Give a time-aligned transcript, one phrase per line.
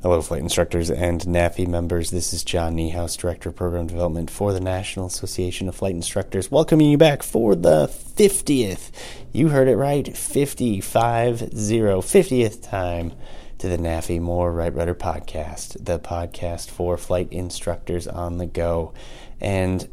[0.00, 2.12] Hello, flight instructors and NAFI members.
[2.12, 6.52] This is John Niehaus, Director of Program Development for the National Association of Flight Instructors,
[6.52, 8.92] welcoming you back for the 50th.
[9.32, 13.12] You heard it right, 55 50th time
[13.58, 18.94] to the NAFI More Right Rudder podcast, the podcast for flight instructors on the go.
[19.40, 19.88] And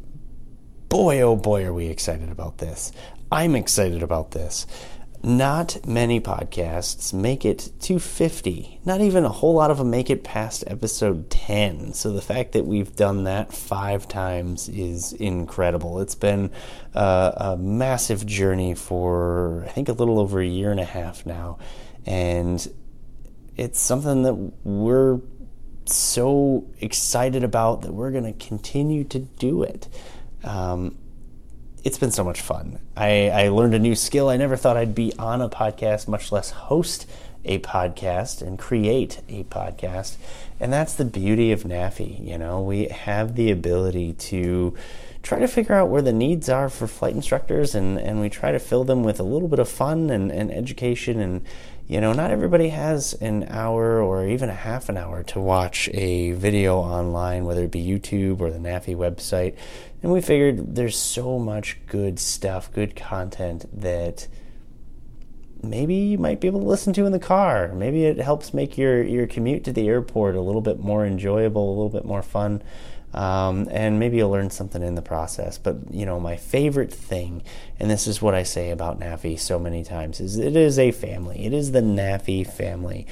[0.87, 2.91] boy, oh boy, are we excited about this.
[3.31, 4.67] I'm excited about this.
[5.25, 8.79] Not many podcasts make it to 50.
[8.85, 11.93] Not even a whole lot of them make it past episode 10.
[11.93, 15.99] So the fact that we've done that five times is incredible.
[15.99, 16.51] It's been
[16.93, 21.25] uh, a massive journey for, I think, a little over a year and a half
[21.25, 21.57] now.
[22.05, 22.63] And
[23.57, 25.21] it's something that we're
[25.85, 29.87] so excited about that we're going to continue to do it.
[30.43, 30.99] Um,
[31.85, 32.79] it's been so much fun.
[32.97, 34.27] I, I learned a new skill.
[34.27, 37.05] I never thought I'd be on a podcast, much less host
[37.45, 40.17] a podcast and create a podcast.
[40.59, 42.27] And that's the beauty of NAFI.
[42.27, 44.73] You know, we have the ability to
[45.21, 48.51] try to figure out where the needs are for flight instructors and, and we try
[48.51, 51.43] to fill them with a little bit of fun and, and education and
[51.87, 55.87] you know, not everybody has an hour or even a half an hour to watch
[55.93, 59.55] a video online, whether it be YouTube or the NAFI website.
[60.01, 64.27] And we figured there's so much good stuff, good content that
[65.63, 67.73] maybe you might be able to listen to in the car.
[67.73, 71.67] Maybe it helps make your, your commute to the airport a little bit more enjoyable,
[71.67, 72.61] a little bit more fun.
[73.15, 75.57] Um, and maybe you'll learn something in the process.
[75.57, 77.43] But you know, my favorite thing,
[77.79, 80.91] and this is what I say about NAFI so many times, is it is a
[80.91, 81.45] family.
[81.45, 83.07] It is the NAFI family,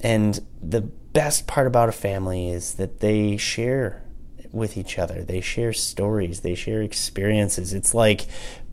[0.00, 4.02] and the best part about a family is that they share
[4.52, 5.24] with each other.
[5.24, 6.40] They share stories.
[6.40, 7.72] They share experiences.
[7.72, 8.26] It's like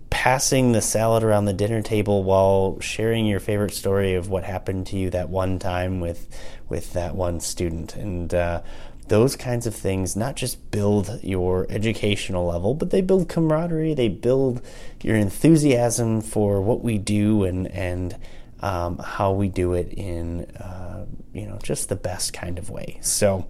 [0.10, 4.88] passing the salad around the dinner table while sharing your favorite story of what happened
[4.88, 6.28] to you that one time with
[6.68, 8.62] with that one student and uh,
[9.10, 14.08] those kinds of things not just build your educational level, but they build camaraderie, they
[14.08, 14.62] build
[15.02, 18.16] your enthusiasm for what we do and, and
[18.62, 23.00] um, how we do it in, uh, you know, just the best kind of way.
[23.02, 23.48] So,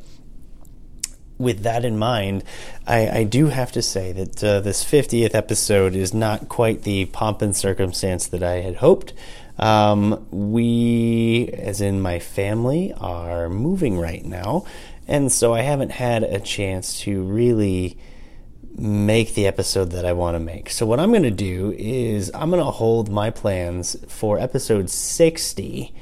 [1.40, 2.44] with that in mind,
[2.86, 7.06] I, I, do have to say that uh, this 50th episode is not quite the
[7.06, 9.14] pomp and circumstance that I had hoped.
[9.58, 14.66] Um, we, as in my family, are moving right now,
[15.08, 17.98] and so I haven't had a chance to really
[18.76, 20.70] make the episode that I want to make.
[20.70, 24.90] So, what I'm going to do is I'm going to hold my plans for episode
[24.90, 25.94] 60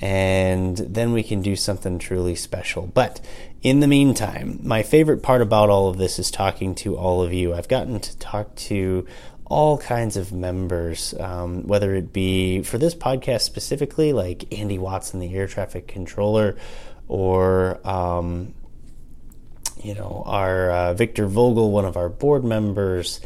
[0.00, 2.86] and then we can do something truly special.
[2.86, 3.20] But
[3.66, 7.32] in the meantime, my favorite part about all of this is talking to all of
[7.32, 7.52] you.
[7.52, 9.04] I've gotten to talk to
[9.44, 15.18] all kinds of members, um, whether it be for this podcast specifically, like Andy Watson,
[15.18, 16.56] the air traffic controller,
[17.08, 18.54] or um,
[19.82, 23.18] you know our uh, Victor Vogel, one of our board members,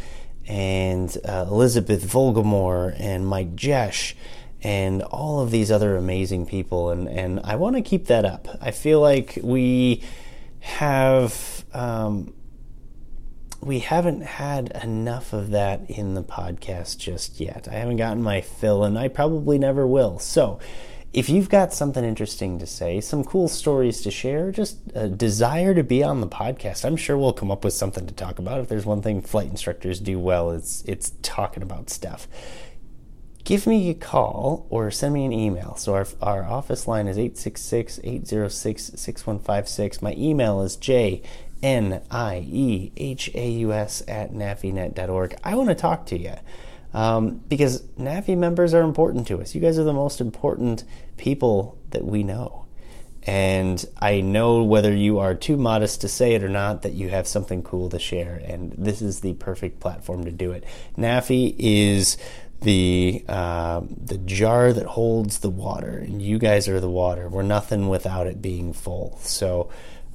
[0.46, 4.14] and uh, Elizabeth Volgamore and Mike Jesh,
[4.62, 8.48] and all of these other amazing people, and and I want to keep that up.
[8.62, 10.02] I feel like we
[10.60, 11.64] have.
[11.72, 12.34] Um,
[13.62, 17.68] we haven't had enough of that in the podcast just yet.
[17.70, 20.18] I haven't gotten my fill, and I probably never will.
[20.18, 20.58] So,
[21.12, 25.74] if you've got something interesting to say, some cool stories to share, just a desire
[25.74, 28.60] to be on the podcast, I'm sure we'll come up with something to talk about.
[28.60, 32.28] If there's one thing flight instructors do well, it's it's talking about stuff.
[33.50, 35.74] Give me a call or send me an email.
[35.74, 40.00] So our, our office line is 866-806-6156.
[40.00, 41.22] My email is j
[41.60, 45.34] n i e h a u s at nafinet.org.
[45.42, 46.34] I want to talk to you
[46.94, 49.52] um, because NAFI members are important to us.
[49.52, 50.84] You guys are the most important
[51.16, 52.66] people that we know.
[53.24, 57.10] And I know whether you are too modest to say it or not that you
[57.10, 60.62] have something cool to share, and this is the perfect platform to do it.
[60.96, 62.16] NAFI is
[62.60, 67.28] the uh, the jar that holds the water, and you guys are the water.
[67.28, 69.18] We're nothing without it being full.
[69.22, 69.70] So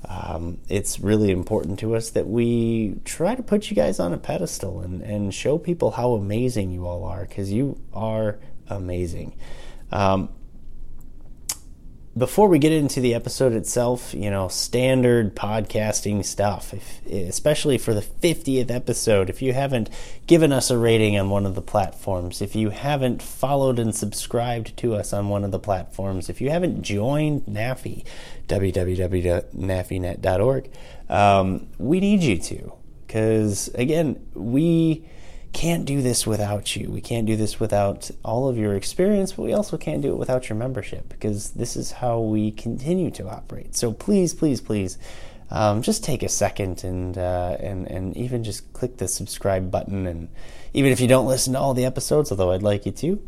[0.07, 4.17] um, it's really important to us that we try to put you guys on a
[4.17, 8.37] pedestal and, and show people how amazing you all are because you are
[8.69, 9.35] amazing.
[9.91, 10.29] Um,
[12.17, 17.93] before we get into the episode itself, you know, standard podcasting stuff, if, especially for
[17.93, 19.29] the 50th episode.
[19.29, 19.89] If you haven't
[20.25, 24.77] given us a rating on one of the platforms, if you haven't followed and subscribed
[24.77, 28.05] to us on one of the platforms, if you haven't joined NAFI,
[28.47, 30.69] www.nafinet.org,
[31.09, 32.71] um, we need you to.
[33.05, 35.05] Because, again, we
[35.55, 36.91] can't do this without you.
[36.91, 40.17] We can't do this without all of your experience, but we also can't do it
[40.17, 43.73] without your membership because this is how we continue to operate.
[43.73, 44.97] So please, please, please,
[45.49, 50.05] um, just take a second and uh, and and even just click the subscribe button.
[50.05, 50.27] And
[50.73, 53.25] even if you don't listen to all the episodes, although I'd like you to,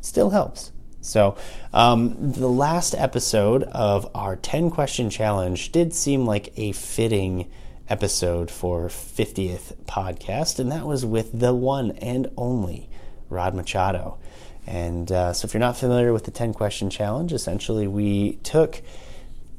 [0.00, 0.72] still helps.
[1.02, 1.36] So,
[1.74, 7.50] um, the last episode of our 10 question challenge did seem like a fitting
[7.88, 12.88] episode for 50th podcast, and that was with the one and only
[13.28, 14.18] Rod Machado.
[14.66, 18.82] And uh, so, if you're not familiar with the 10 question challenge, essentially we took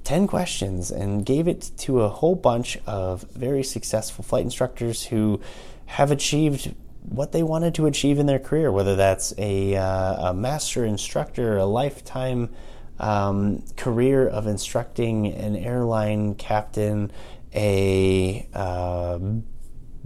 [0.04, 5.40] 10 questions and gave it to a whole bunch of very successful flight instructors who
[5.86, 10.34] have achieved what they wanted to achieve in their career, whether that's a, uh, a
[10.34, 12.50] master instructor, a lifetime
[13.00, 17.12] um, career of instructing an airline captain,
[17.54, 19.20] a uh,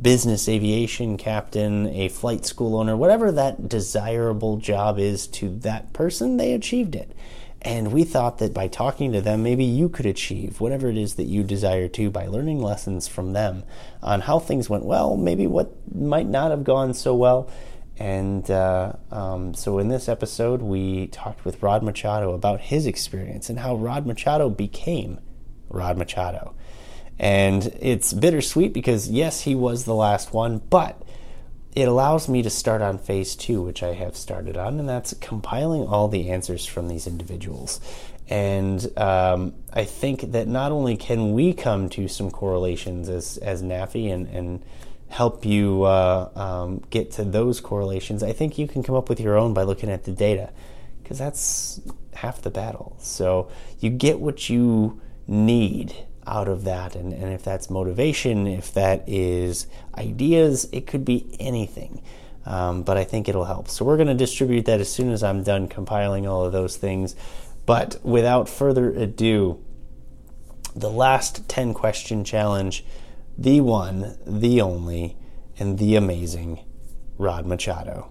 [0.02, 6.38] business aviation captain, a flight school owner, whatever that desirable job is to that person,
[6.38, 7.16] they achieved it.
[7.64, 11.16] And we thought that by talking to them, maybe you could achieve whatever it is
[11.16, 13.64] that you desire to by learning lessons from them
[14.02, 17.52] on how things went well, maybe what might not have gone so well.
[18.00, 23.48] And uh, um, so in this episode, we talked with Rod Machado about his experience
[23.48, 25.20] and how Rod Machado became
[25.70, 26.56] Rod Machado.
[27.22, 31.00] And it's bittersweet because, yes, he was the last one, but
[31.76, 35.14] it allows me to start on phase two, which I have started on, and that's
[35.22, 37.80] compiling all the answers from these individuals.
[38.28, 43.62] And um, I think that not only can we come to some correlations as, as
[43.62, 44.66] NAFI and, and
[45.10, 49.20] help you uh, um, get to those correlations, I think you can come up with
[49.20, 50.50] your own by looking at the data,
[51.04, 51.82] because that's
[52.16, 52.96] half the battle.
[53.00, 55.96] So you get what you need
[56.32, 56.96] out of that.
[56.96, 62.02] And, and if that's motivation, if that is ideas, it could be anything.
[62.46, 63.68] Um, but I think it'll help.
[63.68, 66.78] So we're going to distribute that as soon as I'm done compiling all of those
[66.78, 67.16] things.
[67.66, 69.64] But without further ado,
[70.76, 72.86] the last 10 question challenge,
[73.38, 75.18] the one, the only,
[75.60, 76.64] and the amazing
[77.18, 78.11] Rod Machado.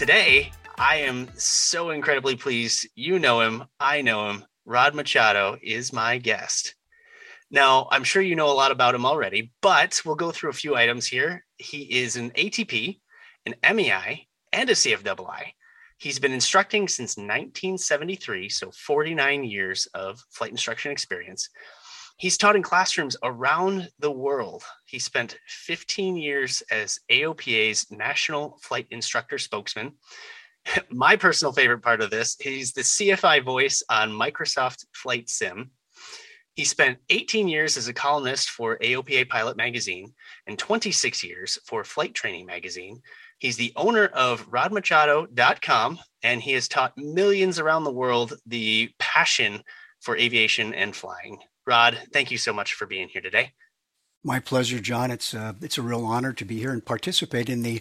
[0.00, 2.88] Today, I am so incredibly pleased.
[2.94, 4.46] You know him, I know him.
[4.64, 6.74] Rod Machado is my guest.
[7.50, 10.54] Now, I'm sure you know a lot about him already, but we'll go through a
[10.54, 11.44] few items here.
[11.58, 12.98] He is an ATP,
[13.44, 15.52] an MEI, and a CFII.
[15.98, 21.50] He's been instructing since 1973, so 49 years of flight instruction experience.
[22.20, 24.62] He's taught in classrooms around the world.
[24.84, 29.92] He spent 15 years as AOPA's National Flight Instructor Spokesman.
[30.90, 35.70] My personal favorite part of this, he's the CFI voice on Microsoft Flight Sim.
[36.52, 40.12] He spent 18 years as a columnist for AOPA Pilot Magazine
[40.46, 43.00] and 26 years for Flight Training Magazine.
[43.38, 49.62] He's the owner of rodmachado.com, and he has taught millions around the world the passion
[50.00, 51.38] for aviation and flying.
[51.70, 53.52] Rod, thank you so much for being here today.
[54.24, 55.12] My pleasure, John.
[55.12, 57.80] It's a, uh, it's a real honor to be here and participate in the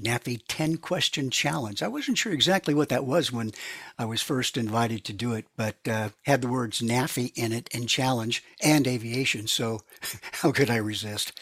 [0.00, 1.84] NAFI 10 question challenge.
[1.84, 3.52] I wasn't sure exactly what that was when
[3.96, 7.70] I was first invited to do it, but uh, had the words NAFI in it
[7.72, 9.46] and challenge and aviation.
[9.46, 9.82] So
[10.32, 11.40] how could I resist?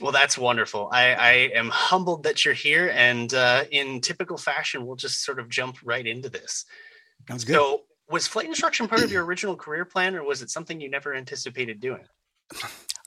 [0.00, 0.88] Well, that's wonderful.
[0.90, 2.90] I, I am humbled that you're here.
[2.94, 6.64] And uh, in typical fashion, we'll just sort of jump right into this.
[7.28, 7.56] Sounds good.
[7.56, 10.90] So, was flight instruction part of your original career plan or was it something you
[10.90, 12.04] never anticipated doing?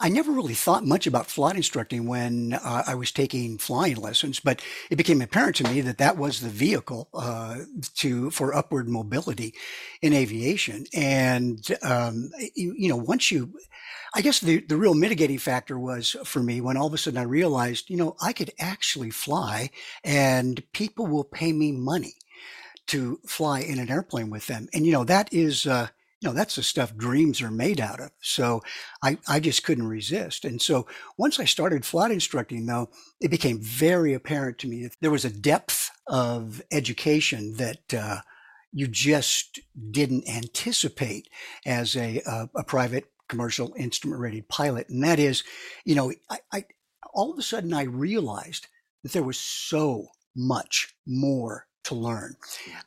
[0.01, 4.41] I never really thought much about flight instructing when uh, I was taking flying lessons,
[4.41, 7.59] but it became apparent to me that that was the vehicle uh,
[7.95, 9.53] to for upward mobility
[10.01, 10.85] in aviation.
[10.93, 13.53] And um, you, you, know, once you,
[14.13, 17.19] I guess the the real mitigating factor was for me when all of a sudden
[17.19, 19.69] I realized, you know, I could actually fly,
[20.03, 22.15] and people will pay me money
[22.87, 24.67] to fly in an airplane with them.
[24.73, 25.87] And, you know, that is, uh,
[26.21, 28.11] you know, that's the stuff dreams are made out of.
[28.21, 28.61] So
[29.03, 30.45] I, I just couldn't resist.
[30.45, 30.87] And so
[31.17, 32.89] once I started flight instructing, though,
[33.19, 38.21] it became very apparent to me that there was a depth of education that, uh,
[38.77, 39.61] you just
[39.91, 41.29] didn't anticipate
[41.65, 44.89] as a, a, a private commercial instrument rated pilot.
[44.89, 45.43] And that is,
[45.85, 46.65] you know, I, I,
[47.13, 48.67] all of a sudden I realized
[49.03, 52.35] that there was so much more to learn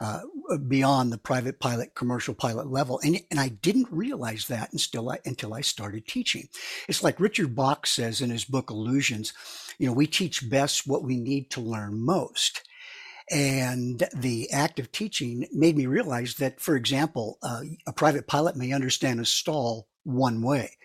[0.00, 0.20] uh,
[0.66, 3.00] beyond the private pilot, commercial pilot level.
[3.04, 6.48] And, and I didn't realize that until I, until I started teaching.
[6.88, 9.32] It's like Richard Bach says in his book Illusions,
[9.78, 12.62] you know, we teach best what we need to learn most.
[13.30, 18.56] And the act of teaching made me realize that, for example, uh, a private pilot
[18.56, 20.76] may understand a stall one way.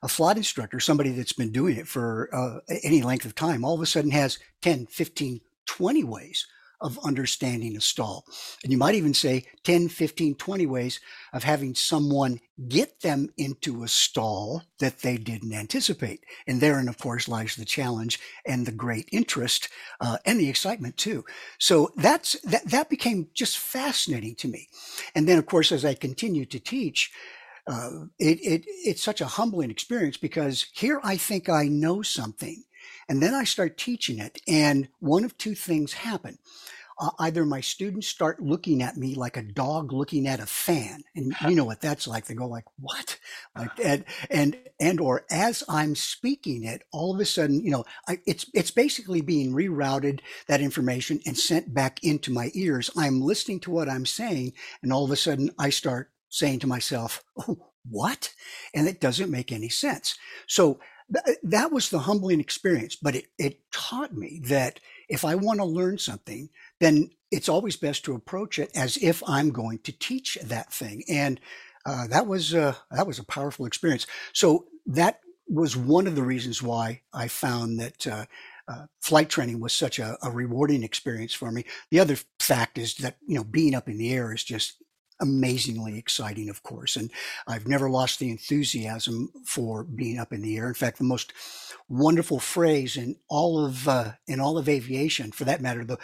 [0.00, 3.74] A flight instructor, somebody that's been doing it for uh, any length of time, all
[3.74, 6.46] of a sudden has 10, 15, 20 ways
[6.80, 8.24] of understanding a stall.
[8.62, 11.00] And you might even say 10, 15, 20 ways
[11.32, 16.24] of having someone get them into a stall that they didn't anticipate.
[16.46, 19.68] And therein, of course, lies the challenge and the great interest
[20.00, 21.24] uh, and the excitement too.
[21.58, 24.68] So that's that, that became just fascinating to me.
[25.14, 27.10] And then, of course, as I continued to teach,
[27.66, 32.64] uh, it, it, it's such a humbling experience because here I think I know something
[33.08, 36.38] and then I start teaching it, and one of two things happen.
[37.00, 41.02] Uh, either my students start looking at me like a dog looking at a fan,
[41.14, 42.26] and you know what that's like.
[42.26, 43.18] They go like, "What?"
[43.56, 47.84] Like, and and and or as I'm speaking it, all of a sudden, you know,
[48.08, 52.90] I, it's it's basically being rerouted that information and sent back into my ears.
[52.96, 56.66] I'm listening to what I'm saying, and all of a sudden, I start saying to
[56.66, 58.34] myself, "Oh, what?"
[58.74, 60.18] And it doesn't make any sense.
[60.48, 60.80] So
[61.42, 65.64] that was the humbling experience, but it, it taught me that if I want to
[65.64, 66.50] learn something,
[66.80, 71.04] then it's always best to approach it as if I'm going to teach that thing.
[71.08, 71.40] And
[71.86, 74.06] uh, that was uh, that was a powerful experience.
[74.34, 78.26] So that was one of the reasons why I found that uh,
[78.68, 81.64] uh, flight training was such a, a, rewarding experience for me.
[81.90, 84.82] The other fact is that you know being up in the air is just
[85.20, 86.96] amazingly exciting, of course.
[86.96, 87.10] And
[87.46, 90.68] I've never lost the enthusiasm for being up in the air.
[90.68, 91.32] In fact, the most
[91.88, 95.98] wonderful phrase in all of uh, in all of aviation, for that matter, the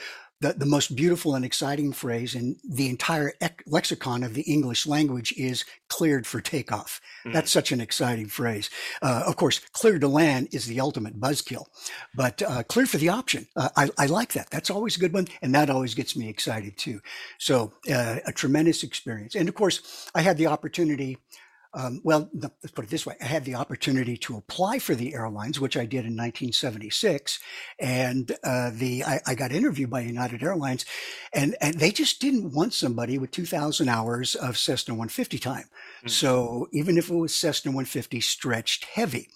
[0.44, 4.86] the, the most beautiful and exciting phrase in the entire ec- lexicon of the English
[4.86, 7.00] language is cleared for takeoff.
[7.24, 7.32] Mm.
[7.32, 8.68] That's such an exciting phrase.
[9.00, 11.64] Uh, of course, clear to land is the ultimate buzzkill,
[12.14, 13.46] but uh, cleared for the option.
[13.56, 14.50] Uh, I, I, like that.
[14.50, 15.28] That's always a good one.
[15.40, 17.00] And that always gets me excited too.
[17.38, 19.34] So uh, a tremendous experience.
[19.34, 21.16] And of course, I had the opportunity
[21.74, 23.16] um, well, let's put it this way.
[23.20, 27.40] I had the opportunity to apply for the airlines, which I did in 1976.
[27.80, 30.86] And, uh, the, I, I, got interviewed by United Airlines
[31.32, 35.64] and, and they just didn't want somebody with 2000 hours of Cessna 150 time.
[35.64, 36.08] Mm-hmm.
[36.08, 39.28] So even if it was Cessna 150 stretched heavy,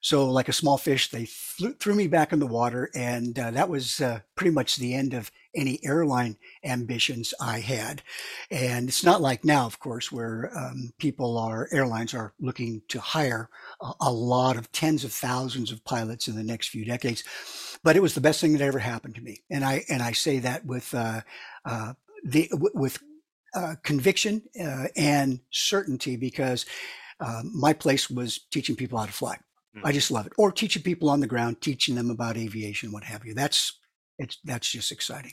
[0.00, 3.50] so, like a small fish, they flew, threw me back in the water, and uh,
[3.50, 8.02] that was uh, pretty much the end of any airline ambitions I had.
[8.50, 13.00] And it's not like now, of course, where um, people are airlines are looking to
[13.00, 13.48] hire
[13.80, 17.24] a, a, lot of tens of thousands of pilots in the next few decades.
[17.82, 20.12] But it was the best thing that ever happened to me, and I and I
[20.12, 21.22] say that with uh,
[21.64, 22.98] uh the with
[23.54, 26.66] uh, conviction uh, and certainty because.
[27.42, 29.38] my place was teaching people how to fly
[29.84, 30.32] I just love it.
[30.38, 33.34] Or teaching people on the ground, teaching them about aviation, what have you.
[33.34, 33.78] That's
[34.18, 35.32] it's that's just exciting.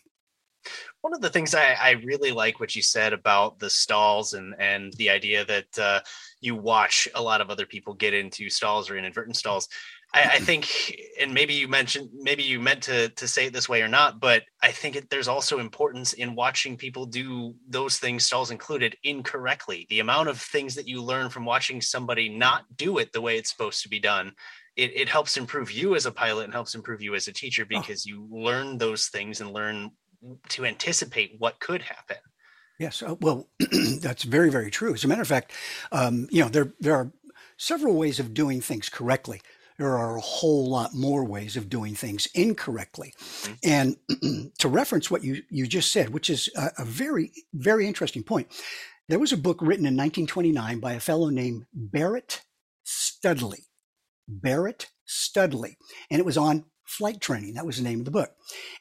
[1.02, 4.56] One of the things I, I really like what you said about the stalls and
[4.60, 6.00] and the idea that uh,
[6.42, 9.68] you watch a lot of other people get into stalls or inadvertent stalls.
[10.14, 13.68] I, I, think, and maybe you mentioned, maybe you meant to to say it this
[13.68, 17.98] way or not, but I think it, there's also importance in watching people do those
[17.98, 19.88] things, stalls included, incorrectly.
[19.90, 23.38] The amount of things that you learn from watching somebody not do it the way
[23.38, 24.34] it's supposed to be done,
[24.76, 27.64] it, it helps improve you as a pilot and helps improve you as a teacher
[27.64, 27.80] oh.
[27.80, 28.10] because oh.
[28.10, 29.92] you learn those things and learn
[30.50, 32.18] to anticipate what could happen.
[32.80, 33.48] Yes, uh, well,
[34.02, 34.94] that's very, very true.
[34.94, 35.52] As a matter of fact,
[35.92, 37.12] um, you know, there there are
[37.58, 39.42] several ways of doing things correctly
[39.84, 43.14] there are a whole lot more ways of doing things incorrectly.
[43.20, 43.54] Mm-hmm.
[43.64, 48.24] And to reference what you, you just said, which is a, a, very, very interesting
[48.24, 48.48] point,
[49.10, 52.44] there was a book written in 1929 by a fellow named Barrett
[52.84, 53.66] Studley.
[54.26, 55.78] Barrett Studley.
[56.10, 57.56] And it was on flight training.
[57.56, 58.32] That was the name of the book.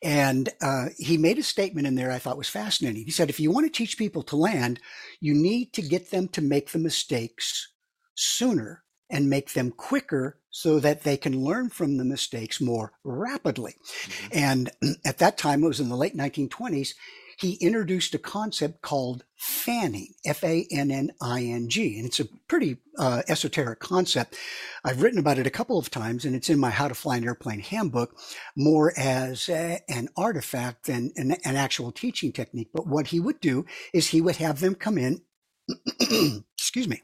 [0.05, 3.05] And uh, he made a statement in there I thought was fascinating.
[3.05, 4.79] He said, if you want to teach people to land,
[5.21, 7.73] you need to get them to make the mistakes
[8.15, 13.77] sooner and make them quicker so that they can learn from the mistakes more rapidly.
[13.85, 14.29] Mm-hmm.
[14.33, 14.71] And
[15.05, 16.95] at that time, it was in the late 1920s,
[17.39, 21.97] he introduced a concept called fanning, F A N N I N G.
[21.97, 24.37] And it's a pretty uh, esoteric concept.
[24.85, 27.17] I've written about it a couple of times, and it's in my How to Fly
[27.17, 28.17] an Airplane handbook
[28.57, 32.69] more as a, an artifact than an, an actual teaching technique.
[32.73, 35.23] But what he would do is he would have them come in,
[36.57, 37.03] excuse me,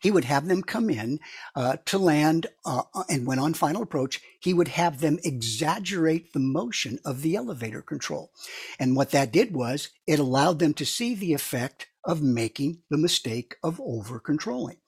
[0.00, 1.20] he would have them come in
[1.54, 6.32] uh, to land, uh, uh, and when on final approach, he would have them exaggerate
[6.32, 8.30] the motion of the elevator control.
[8.78, 12.98] And what that did was it allowed them to see the effect of making the
[12.98, 14.78] mistake of over controlling.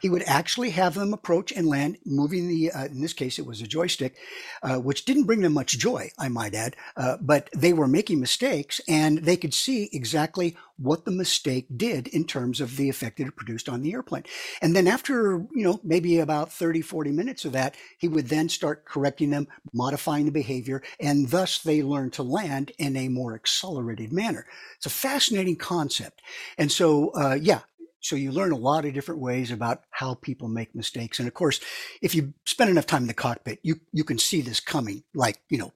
[0.00, 3.46] He would actually have them approach and land, moving the, uh, in this case, it
[3.46, 4.16] was a joystick,
[4.62, 8.20] uh, which didn't bring them much joy, I might add, uh, but they were making
[8.20, 13.18] mistakes and they could see exactly what the mistake did in terms of the effect
[13.18, 14.24] that it produced on the airplane.
[14.62, 18.48] And then after, you know, maybe about 30, 40 minutes of that, he would then
[18.48, 23.34] start correcting them, modifying the behavior, and thus they learn to land in a more
[23.34, 24.46] accelerated manner.
[24.76, 26.22] It's a fascinating concept.
[26.56, 27.60] And so, uh, yeah,
[28.00, 31.18] so you learn a lot of different ways about how people make mistakes.
[31.18, 31.60] And of course,
[32.02, 35.40] if you spend enough time in the cockpit, you, you can see this coming like,
[35.48, 35.72] you know,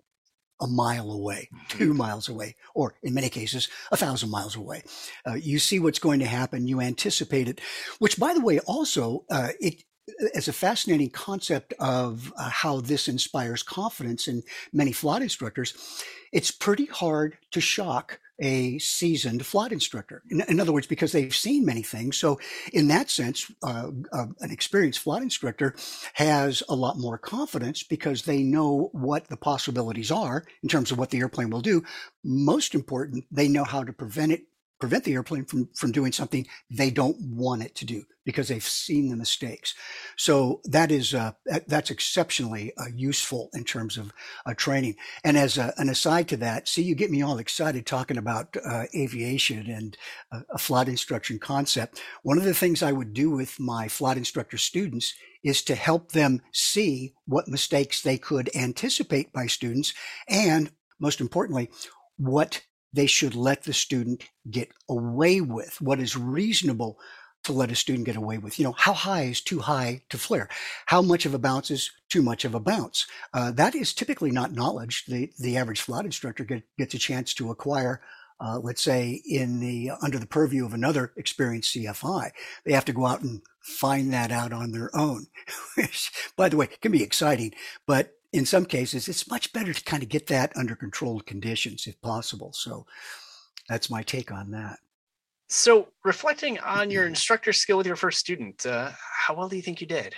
[0.61, 1.79] a mile away, mm-hmm.
[1.79, 4.83] two miles away, or in many cases, a thousand miles away.
[5.27, 6.67] Uh, you see what's going to happen.
[6.67, 7.61] You anticipate it,
[7.99, 9.83] which by the way, also, uh, it,
[10.35, 15.75] as a fascinating concept of uh, how this inspires confidence in many flight instructors,
[16.33, 20.23] it's pretty hard to shock a seasoned flight instructor.
[20.31, 22.17] In, in, other words, because they've seen many things.
[22.17, 22.41] So,
[22.73, 25.75] in that sense, uh, uh, an experienced flight instructor
[26.15, 30.99] has a lot more confidence because they know what the possibilities are in terms of
[30.99, 31.85] what the airplane will do.
[32.25, 34.43] Most important, they know how to prevent it
[34.81, 38.65] prevent the airplane from, from doing something they don't want it to do because they've
[38.65, 39.75] seen the mistakes.
[40.17, 41.33] So that is uh,
[41.67, 44.13] that's exceptionally uh, useful in terms of
[44.47, 44.97] uh, training.
[45.25, 48.57] And as a, an aside to that, see, you get me all excited talking about
[48.65, 49.97] uh, aviation and
[50.51, 52.01] a flight instruction concept.
[52.23, 56.13] One of the things I would do with my flight instructor students is to help
[56.13, 59.93] them see what mistakes they could anticipate by students
[60.29, 61.71] and most importantly,
[62.17, 66.99] what they should let the student get away with, what is reasonable
[67.45, 68.59] to let a student get away with.
[68.59, 70.49] You know, how high is too high to flare?
[70.87, 73.07] How much of a bounce is too much of a bounce?
[73.33, 75.05] Uh, that is typically not knowledge.
[75.07, 78.01] The the average flight instructor get, gets a chance to acquire.
[78.41, 82.31] Uh, let's say in the under the purview of another experienced CFI,
[82.65, 85.27] they have to go out and find that out on their own.
[85.77, 87.55] Which, by the way, can be exciting,
[87.87, 91.87] but in some cases, it's much better to kind of get that under controlled conditions
[91.87, 92.53] if possible.
[92.53, 92.85] So
[93.69, 94.81] that's my take on that.
[95.57, 99.63] So, reflecting on your instructor skill with your first student, uh, how well do you
[99.63, 100.13] think you did?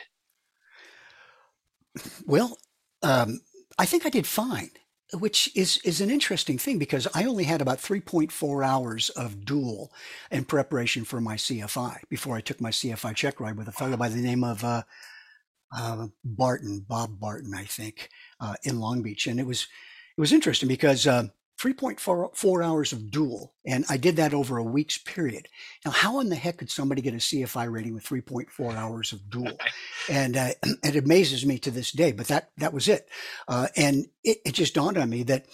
[2.25, 2.57] Well,
[3.03, 3.43] um,
[3.79, 4.71] I think I did fine,
[5.13, 9.93] which is is an interesting thing because I only had about 3.4 hours of dual
[10.31, 13.99] in preparation for my CFI before I took my CFI check ride with a fellow
[13.99, 14.85] by the name of uh,
[15.71, 18.09] uh, Barton, Bob Barton, I think,
[18.41, 19.69] uh, in Long Beach, and it was
[20.17, 21.25] it was interesting because uh,
[21.61, 25.49] 3.4 hours of dual, and I did that over a week's period.
[25.85, 29.31] Now, how in the heck could somebody get a CFI rating with 3.4 hours of
[29.31, 29.59] dual?
[30.09, 30.51] And uh,
[30.85, 32.13] it amazes me to this day.
[32.13, 33.09] But that that was it,
[33.49, 35.47] uh, and it, it, just dawned on me that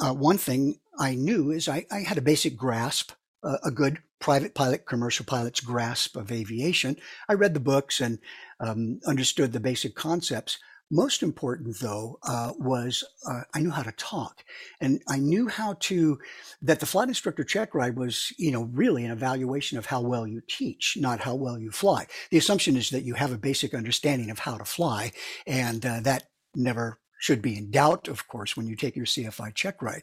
[0.00, 4.54] uh, one thing I knew is I, I had a basic grasp a good private
[4.54, 6.96] pilot, commercial pilot's grasp of aviation.
[7.28, 8.18] I read the books and
[8.60, 10.58] um, understood the basic concepts.
[10.92, 14.44] Most important, though, uh, was uh, I knew how to talk,
[14.78, 16.18] and I knew how to.
[16.60, 20.26] That the flight instructor check ride was, you know, really an evaluation of how well
[20.26, 22.06] you teach, not how well you fly.
[22.30, 25.12] The assumption is that you have a basic understanding of how to fly,
[25.46, 26.24] and uh, that
[26.54, 30.02] never should be in doubt, of course, when you take your CFI check ride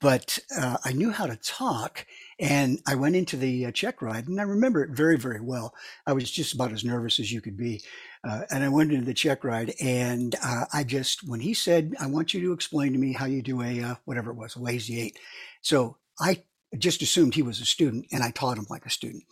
[0.00, 2.06] but uh, I knew how to talk.
[2.38, 5.74] And I went into the uh, check ride, and I remember it very, very well.
[6.06, 7.82] I was just about as nervous as you could be.
[8.28, 11.94] Uh, and I went into the check ride, and uh, I just, when he said,
[11.98, 14.54] I want you to explain to me how you do a, uh, whatever it was,
[14.54, 15.18] a lazy eight.
[15.62, 16.42] So I
[16.76, 19.24] just assumed he was a student, and I taught him like a student.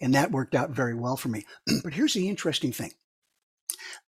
[0.00, 1.46] And that worked out very well for me.
[1.82, 2.92] but here's the interesting thing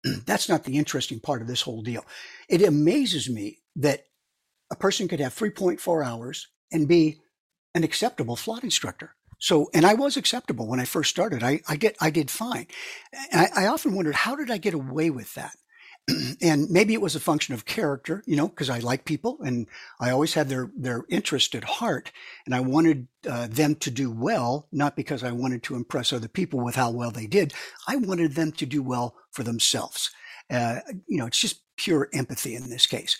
[0.27, 2.05] that's not the interesting part of this whole deal.
[2.49, 4.07] It amazes me that
[4.71, 7.19] a person could have 3.4 hours and be
[7.75, 9.15] an acceptable flight instructor.
[9.39, 11.43] So, and I was acceptable when I first started.
[11.43, 12.69] I, I get, I did fine.
[13.33, 15.57] I, I often wondered, how did I get away with that?
[16.43, 19.67] and maybe it was a function of character, you know, because I like people and
[20.01, 22.13] I always had their their interest at heart,
[22.45, 26.29] and I wanted uh, them to do well, not because I wanted to impress other
[26.29, 27.55] people with how well they did.
[27.87, 30.11] I wanted them to do well for themselves.
[30.51, 33.17] Uh, you know, it's just pure empathy in this case.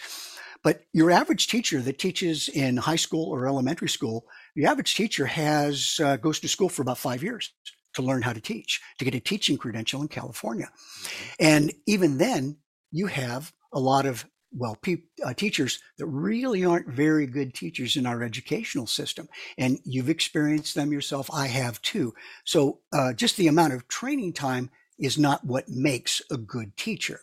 [0.63, 5.27] But your average teacher that teaches in high school or elementary school, the average teacher
[5.27, 7.53] has uh, goes to school for about five years
[7.95, 10.69] to learn how to teach, to get a teaching credential in California.
[10.73, 11.35] Mm-hmm.
[11.41, 12.57] And even then,
[12.91, 17.97] you have a lot of well, pe- uh, teachers that really aren't very good teachers
[17.97, 19.29] in our educational system.
[19.57, 21.31] And you've experienced them yourself.
[21.33, 22.13] I have too.
[22.45, 27.21] So uh, just the amount of training time is not what makes a good teacher.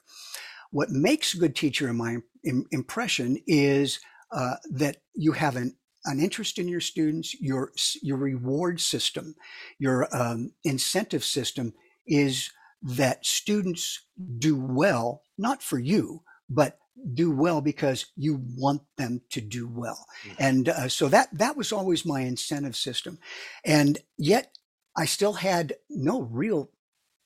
[0.71, 2.17] What makes a good teacher, in my
[2.71, 3.99] impression, is
[4.31, 5.75] uh, that you have an
[6.09, 9.35] an interest in your students, your your reward system,
[9.77, 11.73] your um, incentive system
[12.07, 14.05] is that students
[14.37, 16.79] do well, not for you, but
[17.13, 20.05] do well because you want them to do well.
[20.23, 20.43] Mm-hmm.
[20.43, 23.19] And uh, so that that was always my incentive system.
[23.63, 24.57] And yet
[24.97, 26.71] I still had no real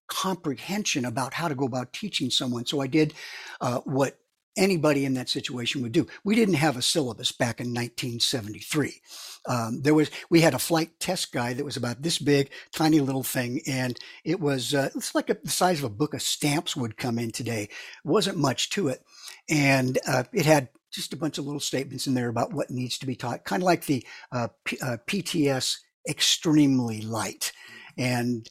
[0.07, 2.65] comprehension about how to go about teaching someone.
[2.65, 3.13] So I did
[3.61, 4.19] uh, what
[4.57, 6.07] anybody in that situation would do.
[6.23, 9.01] We didn't have a syllabus back in 1973.
[9.47, 12.99] Um, there was we had a flight test guide that was about this big, tiny
[12.99, 16.21] little thing, and it was uh, it's like a, the size of a book of
[16.21, 17.69] stamps would come in today.
[18.03, 19.03] Wasn't much to it,
[19.49, 22.97] and uh, it had just a bunch of little statements in there about what needs
[22.99, 27.51] to be taught, kind of like the uh, P- uh, PTS extremely light,
[27.97, 28.47] and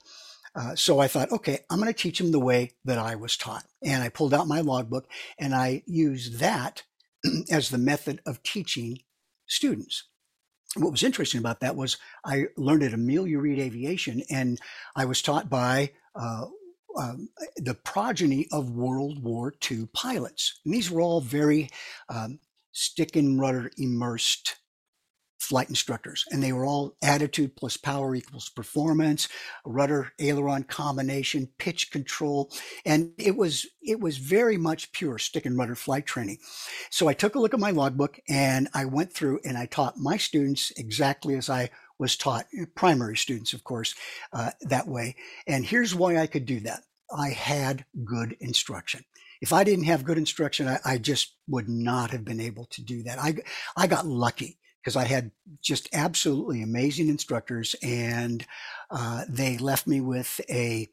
[0.54, 3.36] uh, so I thought, okay, I'm going to teach them the way that I was
[3.36, 3.64] taught.
[3.82, 6.82] And I pulled out my logbook and I used that
[7.50, 8.98] as the method of teaching
[9.46, 10.04] students.
[10.76, 14.58] What was interesting about that was I learned at Amelia Reed Aviation and
[14.96, 16.46] I was taught by uh,
[16.98, 20.60] um, the progeny of World War II pilots.
[20.64, 21.68] And these were all very
[22.08, 22.38] um,
[22.72, 24.56] stick and rudder immersed
[25.52, 29.28] flight instructors, and they were all attitude plus power equals performance,
[29.66, 32.50] rudder aileron combination, pitch control,
[32.86, 36.38] and it was it was very much pure stick and rudder flight training.
[36.88, 39.98] So I took a look at my logbook and I went through and I taught
[39.98, 43.94] my students exactly as I was taught, primary students, of course,
[44.32, 45.16] uh, that way.
[45.46, 46.80] And here's why I could do that.
[47.14, 49.04] I had good instruction
[49.42, 52.80] if I didn't have good instruction, I, I, just would not have been able to
[52.80, 53.18] do that.
[53.18, 53.34] I,
[53.76, 58.44] I got lucky because I had just absolutely amazing instructors, and
[58.90, 60.88] uh, they left me with a,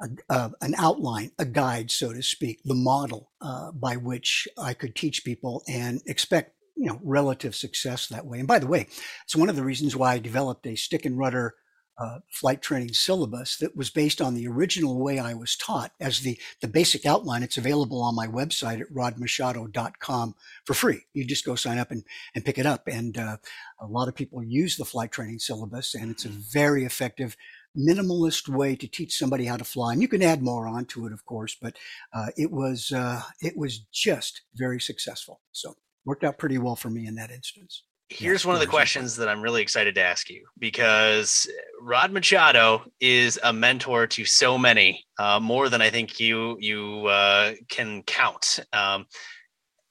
[0.00, 4.72] a, a, an outline, a guide, so to speak, the model uh, by which I
[4.72, 8.38] could teach people and expect you know relative success that way.
[8.38, 8.86] And by the way,
[9.24, 11.54] it's one of the reasons why I developed a stick and rudder
[11.96, 16.20] uh, flight training syllabus that was based on the original way I was taught as
[16.20, 17.42] the, the basic outline.
[17.42, 21.02] It's available on my website at rodmachado.com for free.
[21.12, 22.04] You just go sign up and,
[22.34, 22.88] and pick it up.
[22.88, 23.36] And uh,
[23.80, 27.36] a lot of people use the flight training syllabus, and it's a very effective
[27.76, 29.92] minimalist way to teach somebody how to fly.
[29.92, 31.76] And you can add more onto it, of course, but
[32.12, 35.40] uh, it was uh, it was just very successful.
[35.52, 37.82] So worked out pretty well for me in that instance.
[38.10, 42.84] Here's one of the questions that I'm really excited to ask you because Rod Machado
[43.00, 48.02] is a mentor to so many, uh, more than I think you you uh, can
[48.02, 48.60] count.
[48.72, 49.06] Um,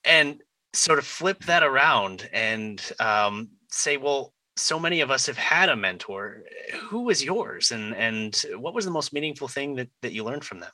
[0.05, 0.41] and
[0.73, 5.69] sort of flip that around and um, say, well, so many of us have had
[5.69, 6.43] a mentor.
[6.81, 10.45] Who was yours, and and what was the most meaningful thing that that you learned
[10.45, 10.71] from them?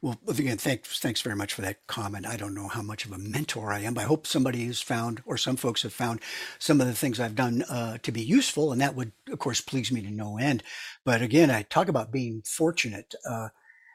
[0.00, 2.24] Well, again, thanks, thanks very much for that comment.
[2.24, 5.22] I don't know how much of a mentor I am, I hope somebody has found,
[5.26, 6.20] or some folks have found,
[6.60, 9.60] some of the things I've done uh, to be useful, and that would, of course,
[9.60, 10.62] please me to no end.
[11.04, 13.48] But again, I talk about being fortunate, uh,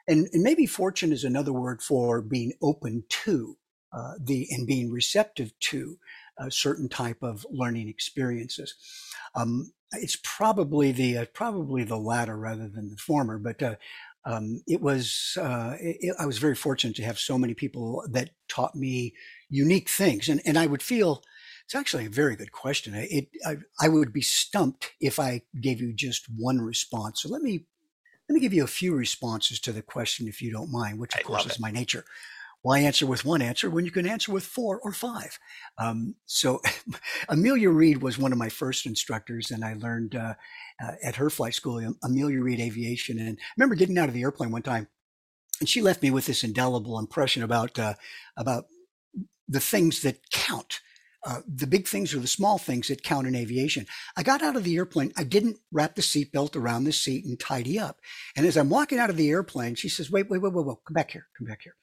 [0.06, 3.56] and, and, maybe fortune is another word for being open to
[3.90, 5.98] uh, the and being receptive to
[6.36, 8.74] a certain type of learning experiences.
[9.34, 13.76] Um, it's probably the uh, probably the latter rather than the former, but uh,
[14.24, 18.30] um, it was uh, it, I was very fortunate to have so many people that
[18.48, 19.14] taught me
[19.50, 21.22] unique things, and and I would feel
[21.64, 22.94] it's actually a very good question.
[22.94, 27.22] It I, I would be stumped if I gave you just one response.
[27.22, 27.66] So let me
[28.28, 31.14] let me give you a few responses to the question, if you don't mind, which
[31.14, 32.04] of I course is my nature.
[32.64, 35.38] Why answer with one answer when you can answer with four or five?
[35.76, 36.62] Um, so
[37.28, 40.32] Amelia Reed was one of my first instructors, and I learned uh,
[40.82, 43.18] uh, at her flight school, Amelia Reed Aviation.
[43.18, 44.88] And I remember getting out of the airplane one time,
[45.60, 47.94] and she left me with this indelible impression about uh,
[48.34, 48.64] about
[49.46, 50.80] the things that count
[51.24, 53.86] uh, the big things or the small things that count in aviation.
[54.16, 55.12] I got out of the airplane.
[55.16, 57.98] I didn't wrap the seatbelt around the seat and tidy up.
[58.36, 60.76] And as I'm walking out of the airplane, she says, wait, wait, wait, wait, wait,
[60.86, 61.76] come back here, come back here.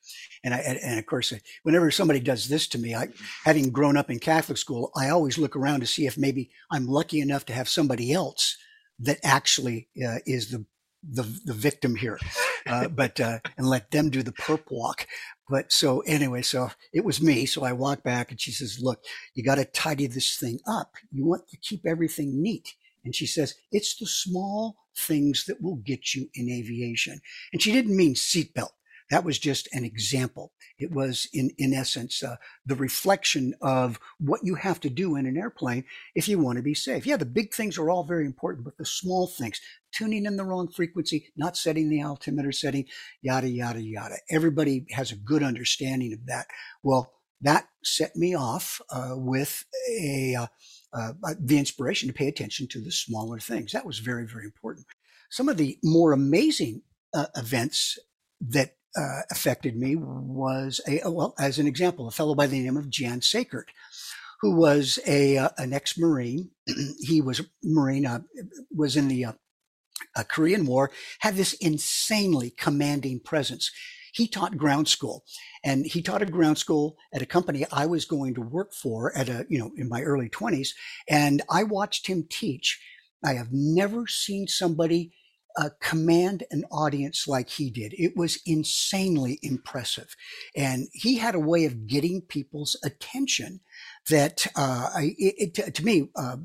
[0.43, 3.07] And I, and of course, whenever somebody does this to me, I,
[3.43, 6.85] having grown up in Catholic school, I always look around to see if maybe I'm
[6.85, 8.57] lucky enough to have somebody else
[8.99, 10.65] that actually uh, is the
[11.03, 12.19] the the victim here,
[12.67, 15.07] uh, but uh, and let them do the perp walk.
[15.51, 17.45] But so anyway, so it was me.
[17.45, 19.03] So I walked back and she says, look,
[19.35, 20.93] you got to tidy this thing up.
[21.11, 22.73] You want to keep everything neat.
[23.03, 27.19] And she says, it's the small things that will get you in aviation.
[27.51, 28.69] And she didn't mean seatbelt.
[29.09, 30.53] That was just an example.
[30.79, 35.25] It was, in, in essence, uh, the reflection of what you have to do in
[35.25, 35.83] an airplane
[36.15, 37.05] if you want to be safe.
[37.05, 39.59] Yeah, the big things are all very important, but the small things,
[39.91, 42.85] tuning in the wrong frequency, not setting the altimeter setting,
[43.21, 44.15] yada, yada, yada.
[44.29, 46.47] Everybody has a good understanding of that.
[46.83, 50.47] Well, that set me off uh, with a, uh,
[50.93, 53.71] uh, the inspiration to pay attention to the smaller things.
[53.71, 54.85] That was very, very important.
[55.29, 57.97] Some of the more amazing uh, events
[58.41, 62.77] that uh, affected me was a well, as an example, a fellow by the name
[62.77, 63.69] of Jan Sakert,
[64.41, 66.51] who was a uh, an ex Marine.
[66.99, 68.19] he was Marine, uh,
[68.75, 69.33] was in the uh,
[70.15, 73.71] uh, Korean War, had this insanely commanding presence.
[74.13, 75.23] He taught ground school,
[75.63, 79.15] and he taught a ground school at a company I was going to work for
[79.17, 80.75] at a you know in my early twenties,
[81.09, 82.81] and I watched him teach.
[83.23, 85.13] I have never seen somebody
[85.57, 87.93] uh, command an audience like he did.
[87.97, 90.15] It was insanely impressive.
[90.55, 93.59] And he had a way of getting people's attention
[94.09, 96.37] that, uh, it, it, to me, uh,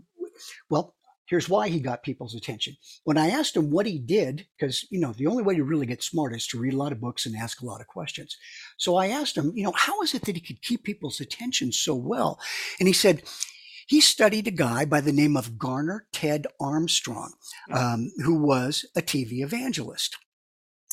[0.68, 0.95] well,
[1.28, 2.76] here's why he got people's attention.
[3.04, 5.86] When I asked him what he did, because, you know, the only way to really
[5.86, 8.36] get smart is to read a lot of books and ask a lot of questions.
[8.78, 11.72] So I asked him, you know, how is it that he could keep people's attention
[11.72, 12.40] so well?
[12.78, 13.22] And he said,
[13.86, 17.34] he studied a guy by the name of Garner Ted Armstrong,
[17.70, 20.16] um, who was a TV evangelist.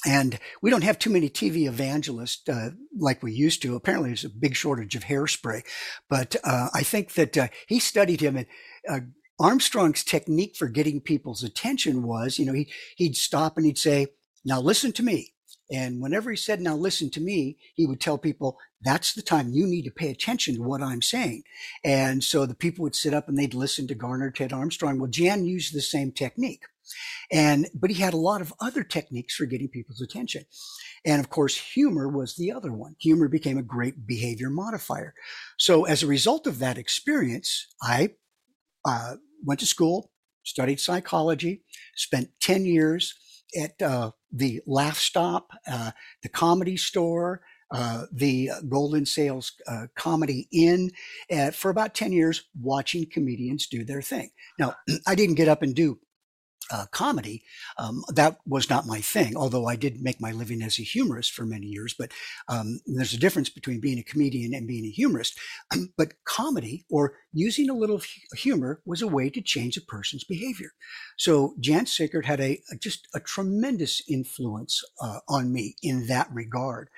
[0.06, 3.76] And we don't have too many TV evangelists uh, like we used to.
[3.76, 5.64] Apparently, there's a big shortage of hairspray.
[6.10, 8.36] But uh, I think that uh, he studied him.
[8.36, 8.48] And
[8.90, 9.00] uh,
[9.40, 14.08] Armstrong's technique for getting people's attention was, you know, he, he'd stop and he'd say,
[14.46, 15.34] Now listen to me.
[15.72, 19.54] And whenever he said, now listen to me, he would tell people, that's the time
[19.54, 21.44] you need to pay attention to what I'm saying.
[21.84, 25.00] And so the people would sit up and they'd listen to Garner Ted Armstrong.
[25.00, 26.64] Well, Jan used the same technique.
[27.32, 30.44] And, but he had a lot of other techniques for getting people's attention.
[31.06, 32.96] And of course, humor was the other one.
[33.00, 35.14] Humor became a great behavior modifier.
[35.58, 38.16] So as a result of that experience, I
[38.86, 39.16] uh,
[39.46, 40.12] went to school,
[40.44, 41.64] studied psychology,
[41.96, 43.14] spent 10 years
[43.60, 45.92] at uh, the Laff Stop, uh,
[46.22, 47.42] the Comedy Store,
[47.72, 50.92] uh, the Golden Sails uh, Comedy Inn
[51.54, 54.30] for about 10 years, watching comedians do their thing.
[54.60, 54.76] Now,
[55.08, 56.00] I didn't get up and do
[56.72, 57.44] uh, comedy.
[57.78, 61.32] Um, that was not my thing, although I did make my living as a humorist
[61.32, 61.96] for many years.
[61.98, 62.12] But
[62.48, 65.38] um, there's a difference between being a comedian and being a humorist.
[65.98, 68.02] but comedy or using a little
[68.36, 70.72] humor was a way to change a person's behavior.
[71.18, 76.28] So Jan Sakert had a, a just a tremendous influence uh, on me in that
[76.32, 76.90] regard.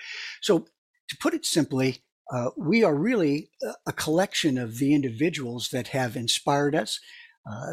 [0.41, 0.67] So
[1.09, 3.51] to put it simply, uh, we are really
[3.85, 6.99] a collection of the individuals that have inspired us,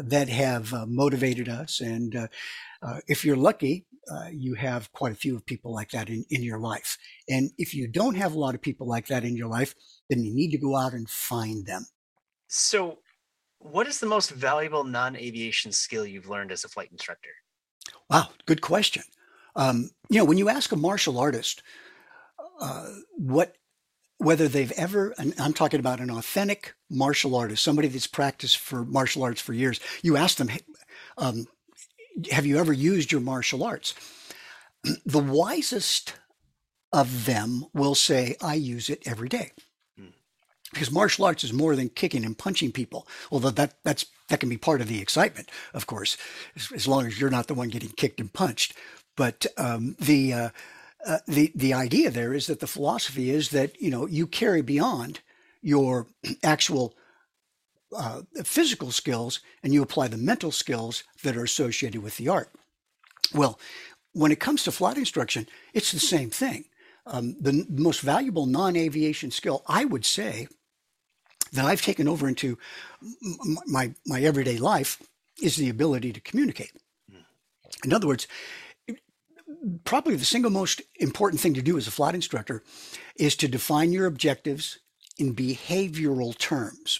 [0.05, 1.79] that have uh, motivated us.
[1.79, 2.27] And uh,
[2.81, 6.25] uh if you're lucky, uh, you have quite a few of people like that in,
[6.29, 6.97] in your life.
[7.29, 9.75] And if you don't have a lot of people like that in your life,
[10.09, 11.85] then you need to go out and find them.
[12.47, 12.99] So,
[13.59, 17.29] what is the most valuable non aviation skill you've learned as a flight instructor?
[18.09, 19.03] Wow, good question.
[19.55, 21.63] Um, you know, when you ask a martial artist
[22.59, 23.55] uh, what
[24.23, 28.85] whether they've ever, and I'm talking about an authentic martial artist, somebody that's practiced for
[28.85, 30.49] martial arts for years, you ask them,
[31.17, 31.47] um,
[32.31, 33.93] have you ever used your martial arts?
[35.05, 36.15] The wisest
[36.91, 39.51] of them will say, I use it every day.
[39.97, 40.07] Hmm.
[40.73, 44.49] Because martial arts is more than kicking and punching people, although that, that's, that can
[44.49, 46.17] be part of the excitement, of course,
[46.57, 48.73] as, as long as you're not the one getting kicked and punched.
[49.15, 50.49] But um, the, uh,
[51.05, 54.61] uh, the the idea there is that the philosophy is that you know you carry
[54.61, 55.19] beyond
[55.61, 56.07] your
[56.43, 56.93] actual
[57.95, 62.49] uh, physical skills and you apply the mental skills that are associated with the art.
[63.33, 63.59] Well,
[64.13, 66.65] when it comes to flight instruction, it's the same thing.
[67.05, 70.47] Um, the most valuable non-aviation skill, I would say,
[71.51, 72.57] that I've taken over into
[73.67, 75.01] my my everyday life
[75.41, 76.71] is the ability to communicate.
[77.09, 77.17] Hmm.
[77.83, 78.27] In other words,
[79.83, 82.63] probably the single most important thing to do as a flight instructor
[83.15, 84.79] is to define your objectives
[85.17, 86.99] in behavioral terms.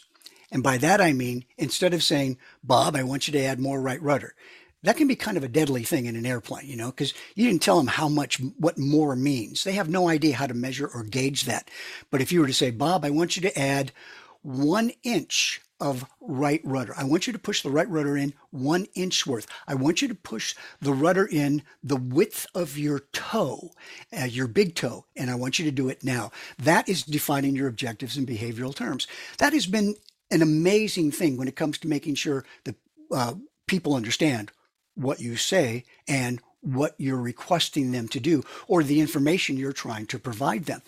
[0.52, 3.82] And by that I mean, instead of saying, Bob, I want you to add more
[3.82, 4.36] right rudder,
[4.84, 7.48] that can be kind of a deadly thing in an airplane, you know, because you
[7.48, 9.64] didn't tell them how much, what more means.
[9.64, 11.72] They have no idea how to measure or gauge that.
[12.12, 13.94] But if you were to say, Bob, I want you to add
[14.42, 16.94] one inch of right rudder.
[16.98, 19.48] I want you to push the right rudder in one inch worth.
[19.68, 23.72] I want you to push the rudder in the width of your toe,
[24.18, 26.32] uh, your big toe, and I want you to do it now.
[26.58, 29.08] That is defining your objectives in behavioral terms.
[29.40, 29.96] That has been
[30.32, 32.76] an amazing thing when it comes to making sure that
[33.12, 33.36] uh,
[33.68, 34.52] people understand
[34.96, 40.06] what you say and what you're requesting them to do or the information you're trying
[40.08, 40.82] to provide them.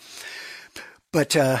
[1.12, 1.58] But uh,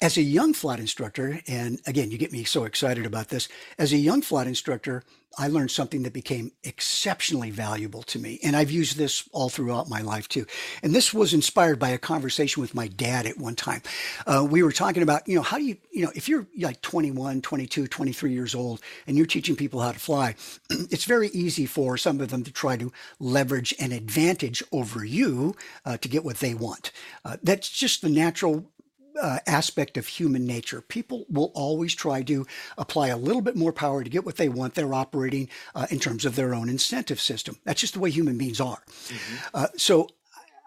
[0.00, 3.48] as a young flight instructor, and again, you get me so excited about this.
[3.78, 5.02] As a young flight instructor,
[5.38, 8.38] I learned something that became exceptionally valuable to me.
[8.42, 10.46] And I've used this all throughout my life too.
[10.82, 13.82] And this was inspired by a conversation with my dad at one time.
[14.26, 16.82] Uh, we were talking about, you know, how do you, you know, if you're like
[16.82, 20.34] 21, 22, 23 years old and you're teaching people how to fly,
[20.70, 25.56] it's very easy for some of them to try to leverage an advantage over you
[25.86, 26.92] uh, to get what they want.
[27.24, 28.70] Uh, that's just the natural
[29.20, 30.80] uh, aspect of human nature.
[30.80, 32.46] People will always try to
[32.78, 34.74] apply a little bit more power to get what they want.
[34.74, 37.56] They're operating uh, in terms of their own incentive system.
[37.64, 38.82] That's just the way human beings are.
[38.86, 39.36] Mm-hmm.
[39.54, 40.08] Uh, so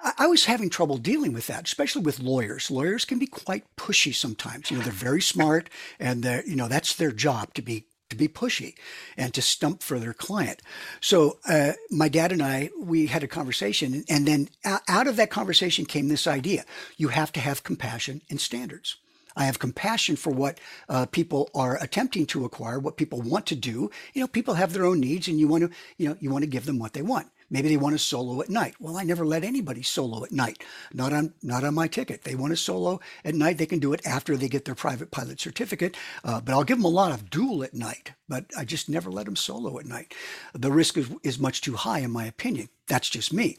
[0.04, 2.70] I, I was having trouble dealing with that, especially with lawyers.
[2.70, 4.70] Lawyers can be quite pushy sometimes.
[4.70, 8.16] You know, they're very smart, and they're you know that's their job to be to
[8.16, 8.76] be pushy
[9.18, 10.62] and to stump for their client.
[11.02, 15.30] So uh, my dad and I, we had a conversation, and then out of that
[15.30, 16.66] conversation came this idea:
[16.98, 18.98] you have to have compassion and standards.
[19.36, 23.56] I have compassion for what uh, people are attempting to acquire, what people want to
[23.56, 23.92] do.
[24.14, 26.44] You know, people have their own needs, and you want to, you know, you want
[26.44, 27.28] to give them what they want.
[27.56, 28.76] Maybe they want to solo at night.
[28.82, 30.62] Well, I never let anybody solo at night.
[30.94, 32.26] Not on not on my ticket.
[32.26, 33.58] They want to solo at night.
[33.58, 35.96] They can do it after they get their private pilot certificate.
[36.26, 38.12] Uh, but I'll give them a lot of dual at night.
[38.28, 40.14] But I just never let them solo at night.
[40.54, 42.68] The risk is, is much too high, in my opinion.
[42.90, 43.58] That's just me.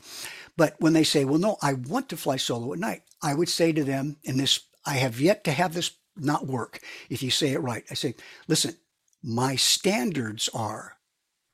[0.58, 3.48] But when they say, "Well, no, I want to fly solo at night," I would
[3.48, 6.80] say to them, and this I have yet to have this not work.
[7.08, 8.14] If you say it right, I say,
[8.46, 8.76] "Listen,
[9.22, 10.98] my standards are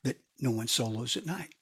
[0.03, 1.55] that no one solos at night."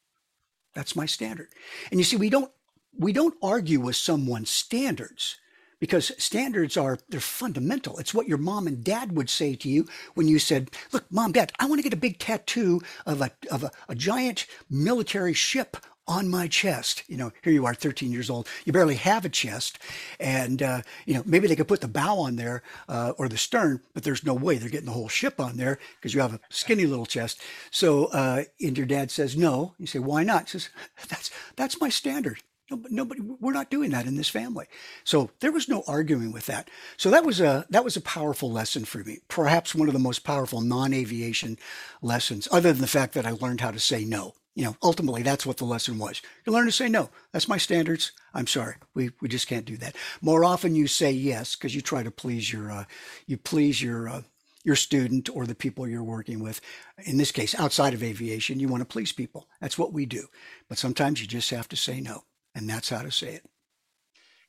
[0.75, 1.49] That's my standard.
[1.91, 2.51] And you see, we don't
[2.99, 5.37] we don't argue with someone's standards
[5.81, 7.99] because standards are they're fundamental.
[7.99, 11.33] It's what your mom and dad would say to you when you said, "Look, mom,
[11.33, 15.35] dad, I want to get a big tattoo of a of a, a giant military
[15.35, 15.77] ship
[16.11, 17.05] on my chest.
[17.07, 18.49] You know, here you are, 13 years old.
[18.65, 19.79] You barely have a chest,
[20.19, 23.39] and uh, you know maybe they could put the bow on there uh, or the
[23.39, 26.35] stern, but there's no way they're getting the whole ship on there because you have
[26.35, 27.41] a skinny little chest.
[27.71, 29.75] So, uh, and your dad says no.
[29.79, 30.51] You say, why not?
[30.51, 30.71] He says,
[31.09, 32.43] that's that's my standard.
[32.89, 34.67] Nobody, we're not doing that in this family.
[35.03, 36.71] So there was no arguing with that.
[36.97, 39.19] So that was a that was a powerful lesson for me.
[39.29, 41.59] Perhaps one of the most powerful non-aviation
[42.03, 45.23] lessons, other than the fact that I learned how to say no you know, ultimately
[45.23, 46.21] that's what the lesson was.
[46.45, 47.11] You learn to say no.
[47.33, 48.13] That's my standards.
[48.35, 48.77] I'm sorry.
[48.95, 49.97] We, we just can't do that.
[50.21, 52.85] More often you say yes because you try to please your, uh,
[53.27, 54.23] you please your, uh,
[54.65, 56.61] your student or the people you're working with.
[57.05, 59.49] In this case, outside of aviation, you want to please people.
[59.61, 60.27] That's what we do.
[60.69, 62.25] But sometimes you just have to say no.
[62.55, 63.47] And that's how to say it.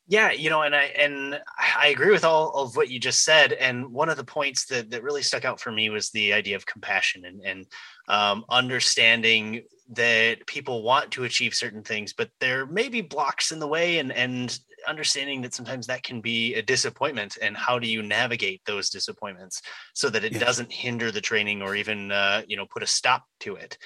[0.07, 3.53] Yeah, you know, and I and I agree with all of what you just said.
[3.53, 6.57] And one of the points that that really stuck out for me was the idea
[6.57, 7.65] of compassion and and
[8.09, 13.59] um, understanding that people want to achieve certain things, but there may be blocks in
[13.59, 17.37] the way, and and understanding that sometimes that can be a disappointment.
[17.41, 19.61] And how do you navigate those disappointments
[19.93, 23.25] so that it doesn't hinder the training or even uh, you know put a stop
[23.41, 23.77] to it?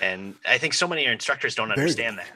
[0.00, 2.28] And I think so many instructors don't understand that.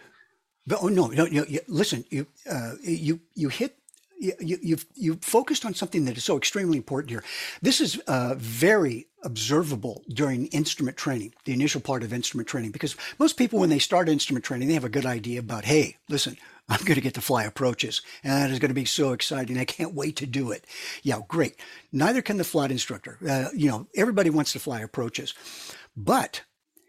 [0.66, 3.76] But, oh no, no, you, listen, you uh, you you hit
[4.18, 7.24] you, you've you focused on something that is so extremely important here.
[7.62, 12.96] This is uh, very observable during instrument training, the initial part of instrument training, because
[13.18, 16.37] most people, when they start instrument training, they have a good idea about, hey, listen,
[16.68, 19.57] I'm going to get to fly approaches, and that is going to be so exciting.
[19.59, 20.64] I can't wait to do it.
[21.02, 21.57] Yeah, great.
[21.92, 23.18] Neither can the flight instructor.
[23.29, 25.33] Uh, you know, everybody wants to fly approaches,
[25.96, 26.42] but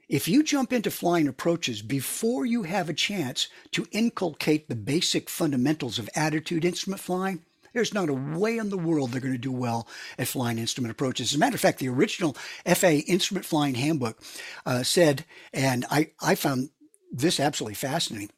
[0.09, 5.29] if you jump into flying approaches before you have a chance to inculcate the basic
[5.29, 7.43] fundamentals of attitude instrument flying,
[7.73, 10.91] there's not a way in the world they're going to do well at flying instrument
[10.91, 11.31] approaches.
[11.31, 14.19] As a matter of fact, the original FAA Instrument Flying Handbook
[14.65, 16.69] uh, said, and I, I found
[17.11, 18.31] this absolutely fascinating.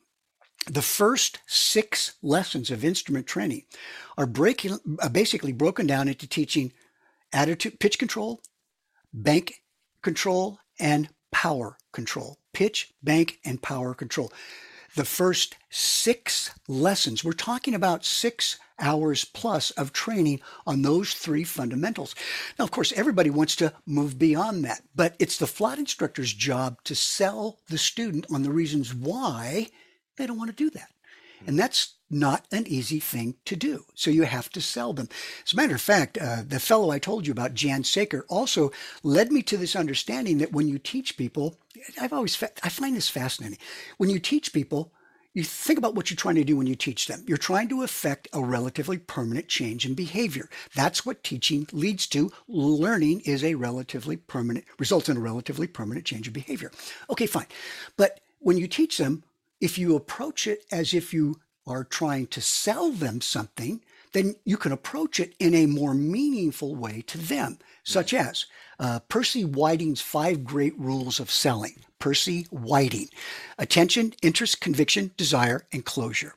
[0.66, 3.64] The first six lessons of instrument training
[4.18, 6.74] are breaking, uh, basically broken down into teaching
[7.32, 8.42] attitude, pitch control,
[9.14, 9.62] bank
[10.02, 12.38] control, and power control.
[12.54, 14.32] Pitch, bank, and power control.
[14.96, 21.44] The first six lessons, we're talking about six hours plus of training on those three
[21.44, 22.16] fundamentals.
[22.58, 26.78] Now, of course, everybody wants to move beyond that, but it's the flight instructor's job
[26.86, 29.68] to sell the student on the reasons why
[30.18, 30.90] they don't want to do that.
[31.46, 33.86] And that's not an easy thing to do.
[33.96, 35.10] So you have to sell them.
[35.46, 38.72] As a matter of fact, uh, the fellow I told you about, Jan Saker, also
[39.04, 41.58] led me to this understanding that when you teach people,
[42.00, 43.60] I've always, fa- I find this fascinating.
[43.98, 44.92] When you teach people,
[45.34, 47.24] you think about what you're trying to do when you teach them.
[47.28, 50.50] You're trying to affect a relatively permanent change in behavior.
[50.76, 52.32] That's what teaching leads to.
[52.48, 56.72] Learning is a relatively permanent, results in a relatively permanent change of behavior.
[57.12, 57.46] Okay, fine.
[57.96, 59.24] But when you teach them,
[59.62, 63.82] if you approach it as if you are trying to sell them something,
[64.14, 68.46] then you can approach it in a more meaningful way to them, such as
[68.80, 71.76] uh, Percy Whiting's five great rules of selling.
[72.00, 73.10] Percy Whiting
[73.58, 76.34] attention, interest, conviction, desire, and closure.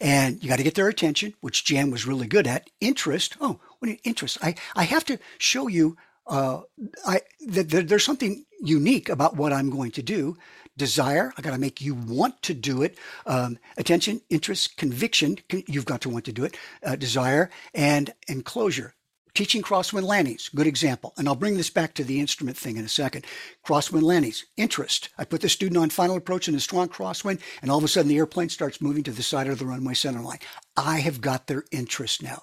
[0.00, 2.68] And you got to get their attention, which Jan was really good at.
[2.80, 3.36] Interest.
[3.40, 4.38] Oh, what an interest?
[4.42, 5.96] I, I have to show you
[6.26, 6.60] uh,
[7.06, 10.36] I, that there's something unique about what I'm going to do
[10.80, 11.30] desire.
[11.36, 12.96] I got to make you want to do it.
[13.26, 15.36] Um, attention, interest, conviction.
[15.66, 16.56] You've got to want to do it.
[16.82, 18.94] Uh, desire and enclosure.
[19.34, 21.12] Teaching crosswind landings, good example.
[21.16, 23.26] And I'll bring this back to the instrument thing in a second.
[23.64, 25.10] Crosswind landings, interest.
[25.18, 27.88] I put the student on final approach in a strong crosswind, and all of a
[27.88, 30.40] sudden the airplane starts moving to the side of the runway center line.
[30.76, 32.42] I have got their interest now.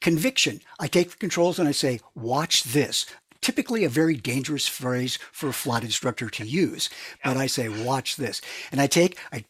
[0.00, 0.60] Conviction.
[0.80, 3.06] I take the controls and I say, watch this
[3.46, 6.90] typically a very dangerous phrase for a flight instructor to use.
[7.22, 8.40] But I say, watch this.
[8.72, 9.44] And I take, I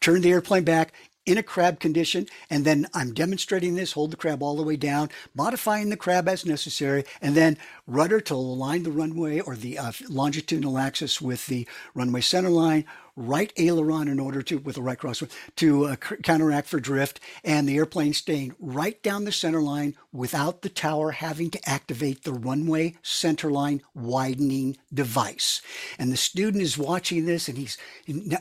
[0.00, 0.94] turn the airplane back
[1.26, 4.76] in a crab condition, and then I'm demonstrating this, hold the crab all the way
[4.76, 9.78] down, modifying the crab as necessary, and then rudder to align the runway or the
[9.78, 12.84] uh, longitudinal axis with the runway center line,
[13.16, 17.68] right aileron in order to, with the right crosswind, to uh, counteract for drift, and
[17.68, 22.32] the airplane staying right down the center line without the tower having to activate the
[22.32, 25.60] runway center line widening device.
[25.98, 27.78] And the student is watching this and he's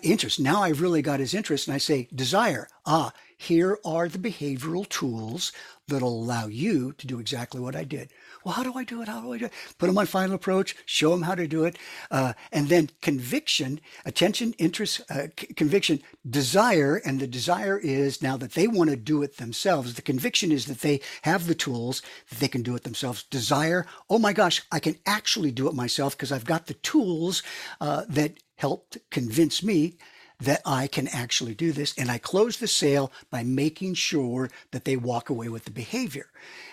[0.02, 0.40] interest.
[0.40, 2.68] Now I've really got his interest, and I say, desire.
[2.86, 5.52] Ah, here are the behavioral tools
[5.88, 8.10] that'll allow you to do exactly what I did.
[8.44, 9.08] Well, how do I do it?
[9.08, 9.54] How do I do it?
[9.78, 11.78] Put them on final approach, show them how to do it.
[12.12, 17.02] Uh, and then conviction, attention, interest, uh, c- conviction, desire.
[17.06, 19.94] And the desire is now that they want to do it themselves.
[19.94, 23.24] The conviction is that they have the tools that they can do it themselves.
[23.24, 27.44] Desire, oh my gosh, I can actually do it myself because I've got the tools
[27.80, 29.98] uh, that helped convince me
[30.44, 31.94] that I can actually do this.
[31.98, 36.28] And I close the sale by making sure that they walk away with the behavior.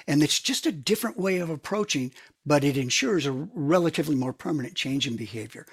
[0.06, 2.12] And it's just a different way of approaching,
[2.44, 5.66] but it ensures a relatively more permanent change in behavior.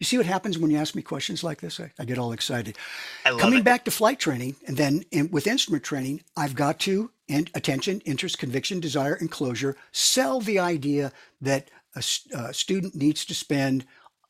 [0.00, 1.78] You see what happens when you ask me questions like this?
[1.78, 2.76] I, I get all excited.
[3.24, 3.64] Coming it.
[3.64, 8.00] back to flight training, and then in, with instrument training, I've got to, and attention,
[8.00, 12.02] interest, conviction, desire, and closure, sell the idea that a,
[12.34, 13.86] a uh, student needs to spend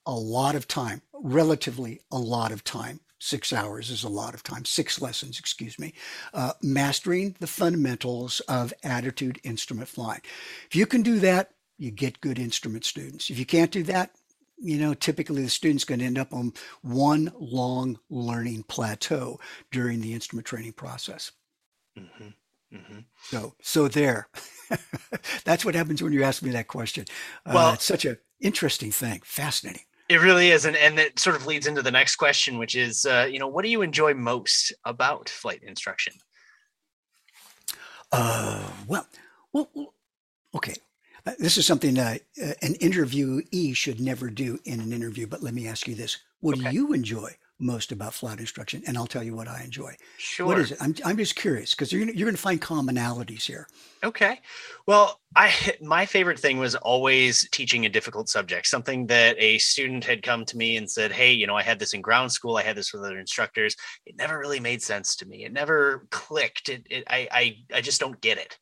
[0.06, 3.00] a lot of time, relatively a lot of time.
[3.20, 5.94] Six hours is a lot of time, six lessons, excuse me,
[6.34, 10.20] uh, mastering the fundamentals of attitude instrument flying.
[10.68, 13.30] If you can do that, you get good instrument students.
[13.30, 14.10] If you can't do that,
[14.58, 16.52] you know, typically the student's going to end up on
[16.82, 19.40] one long learning plateau
[19.70, 21.32] during the instrument training process.
[21.98, 22.28] Mm-hmm.
[22.76, 22.98] Mm-hmm.
[23.22, 24.28] So, so there.
[25.44, 27.04] That's what happens when you ask me that question.
[27.46, 29.84] Uh, well, it's such an interesting thing, fascinating.
[30.08, 33.06] It really is, and and it sort of leads into the next question, which is,
[33.06, 36.12] uh, you know, what do you enjoy most about flight instruction?
[38.12, 39.06] Uh, well,
[39.52, 39.68] well,
[40.54, 40.74] okay.
[41.26, 45.26] Uh, this is something uh, an interviewee should never do in an interview.
[45.26, 46.68] But let me ask you this: What okay.
[46.68, 49.94] do you enjoy most about flight instruction, and I'll tell you what I enjoy.
[50.18, 50.46] Sure.
[50.46, 50.78] What is it?
[50.80, 53.68] I'm, I'm just curious because you're gonna, you're going to find commonalities here.
[54.02, 54.40] Okay.
[54.86, 60.04] Well, I my favorite thing was always teaching a difficult subject, something that a student
[60.04, 62.56] had come to me and said, "Hey, you know, I had this in ground school.
[62.56, 63.76] I had this with other instructors.
[64.04, 65.44] It never really made sense to me.
[65.44, 66.68] It never clicked.
[66.68, 68.58] It, it I, I I just don't get it."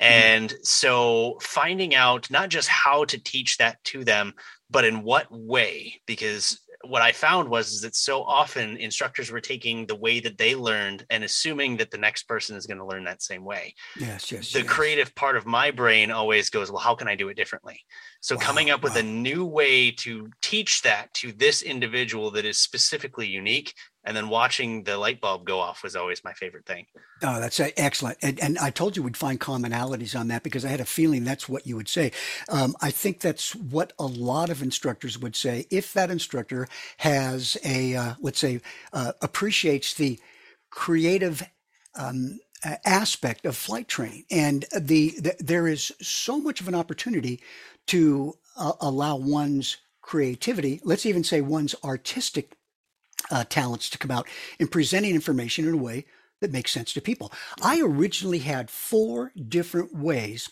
[0.00, 0.12] Mm-hmm.
[0.12, 4.34] And so finding out not just how to teach that to them,
[4.70, 9.40] but in what way, because what I found was is that so often instructors were
[9.40, 12.86] taking the way that they learned and assuming that the next person is going to
[12.86, 13.74] learn that same way.
[13.98, 14.52] Yes, yes.
[14.52, 14.68] The yes.
[14.68, 17.80] creative part of my brain always goes, well, how can I do it differently?
[18.20, 22.44] So wow, coming up with a new way to teach that to this individual that
[22.44, 23.74] is specifically unique
[24.04, 26.86] and then watching the light bulb go off was always my favorite thing.
[27.22, 28.18] Oh, that's excellent.
[28.22, 31.24] And, and, I told you we'd find commonalities on that because I had a feeling
[31.24, 32.12] that's what you would say.
[32.48, 37.56] Um, I think that's what a lot of instructors would say if that instructor has
[37.64, 38.60] a, uh, let's say,
[38.92, 40.18] uh, appreciates the
[40.70, 41.42] creative
[41.94, 42.40] um,
[42.84, 44.24] aspect of flight training.
[44.30, 47.40] And the, the, there is so much of an opportunity
[47.86, 52.56] to uh, allow one's creativity, let's even say one's artistic
[53.30, 56.06] uh, talents to come out in presenting information in a way
[56.40, 57.32] that makes sense to people.
[57.62, 60.50] I originally had four different ways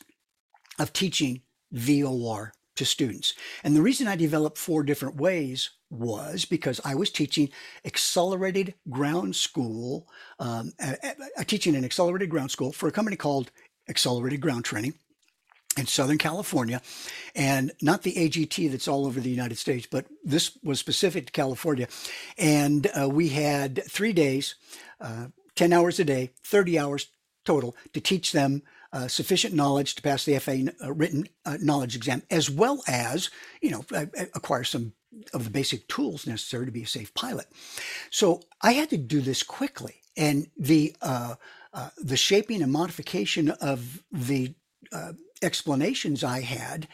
[0.79, 1.43] of teaching
[1.73, 3.35] VOR to students.
[3.63, 7.51] And the reason I developed four different ways was because I was teaching
[7.85, 10.09] accelerated ground school,
[10.39, 10.73] um,
[11.47, 13.51] teaching an accelerated ground school for a company called
[13.89, 14.95] Accelerated Ground Training.
[15.77, 16.83] In Southern California,
[17.35, 21.33] and not the AGT that's all over the United States, but this was specific to
[21.33, 21.89] California.
[22.37, 24.55] And uh, we had three days,
[25.01, 27.07] uh, 10 hours a day, 30 hours
[27.45, 28.63] total to teach them
[28.93, 33.31] uh, sufficient knowledge to pass the FAA uh, written uh, knowledge exam, as well as,
[33.63, 33.85] you know,
[34.35, 34.93] acquire some
[35.33, 37.47] of the basic tools necessary to be a safe pilot.
[38.11, 39.95] So I had to do this quickly.
[40.17, 41.37] And the, uh,
[41.97, 44.55] the shaping and modification of the
[45.43, 46.89] explanations I had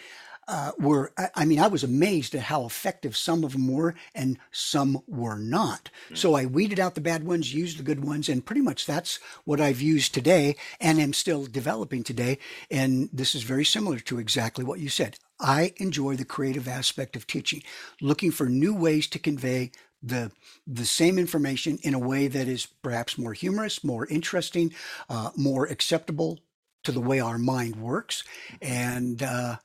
[0.49, 3.95] uh, were, I, I, mean, I was amazed at how effective some of them were
[4.15, 5.91] and some were not.
[6.07, 6.15] Mm-hmm.
[6.15, 9.19] So I weeded out the bad ones, used the good ones, and pretty much that's
[9.45, 12.39] what I've used today and am still developing today.
[12.71, 15.19] And this is very similar to exactly what you said.
[15.39, 17.63] I enjoy the creative aspect of teaching,
[18.01, 19.71] looking for new ways to convey
[20.03, 20.31] the
[20.65, 24.73] the same information in a way that is perhaps more humorous, more interesting,
[25.09, 26.39] uh, more acceptable
[26.85, 28.25] to the way our mind works,
[28.63, 29.57] and uh,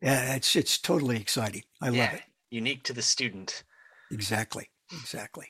[0.00, 1.62] it's it's totally exciting.
[1.80, 2.22] I yeah, love it.
[2.50, 3.64] Unique to the student.
[4.10, 4.70] Exactly.
[4.92, 5.46] Exactly.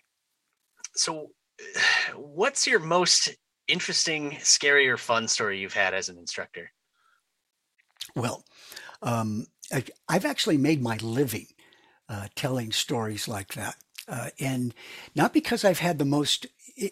[0.94, 1.30] So,
[2.16, 3.30] what's your most
[3.66, 6.72] interesting, scary, or fun story you've had as an instructor?
[8.16, 8.44] Well,
[9.02, 11.46] um, I, have actually made my living
[12.08, 13.76] uh, telling stories like that.
[14.08, 14.74] Uh, and
[15.14, 16.46] not because I've had the most,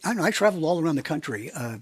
[0.04, 1.78] I know I traveled all around the country, uh,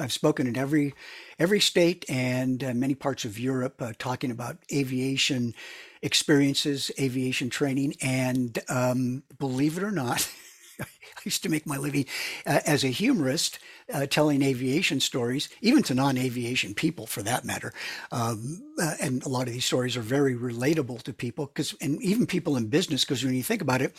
[0.00, 0.94] I've spoken in every
[1.38, 5.54] every state and uh, many parts of Europe, uh, talking about aviation
[6.02, 10.28] experiences, aviation training, and um, believe it or not.
[11.20, 12.06] I used to make my living
[12.46, 13.58] uh, as a humorist,
[13.92, 17.72] uh, telling aviation stories, even to non-aviation people, for that matter.
[18.10, 22.00] Um, uh, and a lot of these stories are very relatable to people, because and
[22.02, 23.94] even people in business, because when you think about it,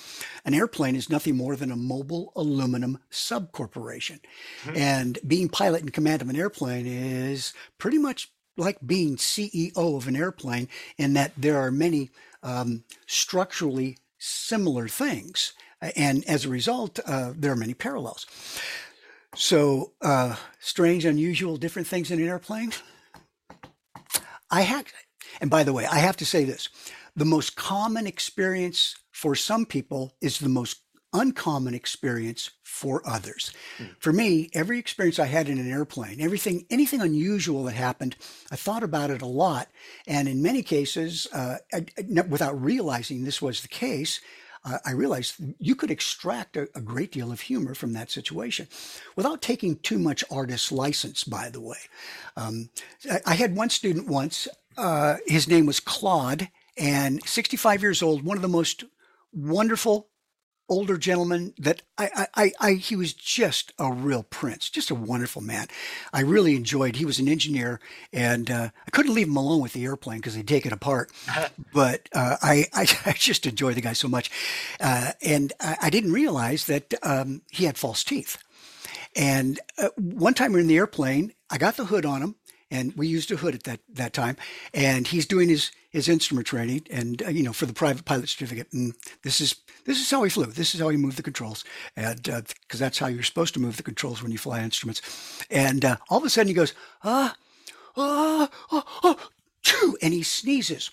[0.46, 4.20] an airplane is nothing more than a mobile aluminum subcorporation,
[4.64, 4.78] mm-hmm.
[4.78, 10.08] and being pilot in command of an airplane is pretty much like being CEO of
[10.08, 10.68] an airplane,
[10.98, 12.10] in that there are many
[12.44, 15.54] um, structurally similar things.
[15.96, 18.26] And as a result, uh, there are many parallels.
[19.36, 22.74] So, uh, strange, unusual, different things in an airplane.
[24.50, 24.86] I had,
[25.40, 26.70] and by the way, I have to say this
[27.16, 30.82] the most common experience for some people is the most
[31.14, 33.52] uncommon experience for others.
[33.78, 33.96] Mm.
[34.00, 38.16] For me, every experience I had in an airplane, everything, anything unusual that happened,
[38.50, 39.68] I thought about it a lot.
[40.08, 44.22] And in many cases, uh, I, I, without realizing this was the case,
[44.64, 48.68] uh, I realized you could extract a, a, great deal of humor from that situation
[49.16, 51.78] without taking too much artist's license, by the way.
[52.38, 52.70] Um,
[53.10, 54.48] I, I, had one student once,
[54.78, 56.48] uh, his name was Claude,
[56.78, 58.84] and 65 years old, one of the most
[59.34, 60.11] wonderful
[60.72, 65.42] older gentleman that I, I, I, he was just a real prince, just a wonderful
[65.42, 65.68] man.
[66.14, 66.96] I really enjoyed.
[66.96, 67.82] He was an engineer,
[68.14, 71.12] and uh, I couldn't leave him alone with the airplane because they'd take it apart.
[71.74, 74.32] but uh, I, I, I, just enjoyed the guy so much,
[74.80, 78.38] uh, and I, I, didn't realize that um, he had false teeth.
[79.14, 82.36] And uh, one time we are in the airplane, I got the hood on him,
[82.72, 84.38] and we used a hood at that that time.
[84.74, 88.30] And he's doing his his instrument training, and uh, you know, for the private pilot
[88.30, 88.72] certificate.
[88.74, 90.46] And this is this is how he flew.
[90.46, 91.64] This is how he moved the controls,
[91.96, 95.02] and because uh, that's how you're supposed to move the controls when you fly instruments.
[95.52, 96.74] And uh, all of a sudden, he goes
[97.04, 97.36] ah
[97.96, 99.30] ah ah, ah
[100.02, 100.92] and he sneezes.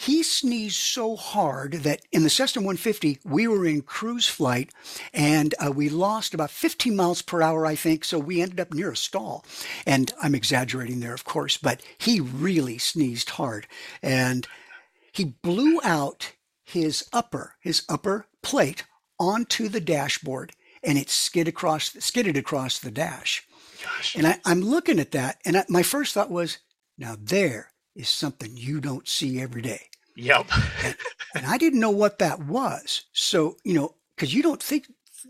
[0.00, 4.72] He sneezed so hard that in the Cessna 150, we were in cruise flight
[5.12, 8.04] and uh, we lost about 15 miles per hour, I think.
[8.04, 9.44] So we ended up near a stall.
[9.84, 13.66] And I'm exaggerating there, of course, but he really sneezed hard.
[14.00, 14.46] And
[15.10, 16.32] he blew out
[16.64, 18.84] his upper, his upper plate
[19.18, 23.44] onto the dashboard and it skid across, skidded across the dash.
[23.82, 24.14] Gosh.
[24.14, 26.58] And I, am looking at that, and I, my first thought was,
[26.96, 29.87] now there is something you don't see every day.
[30.18, 30.46] Yep.
[30.84, 30.96] and,
[31.36, 33.04] and, I didn't know what that was.
[33.12, 34.86] So, you know, because you don't think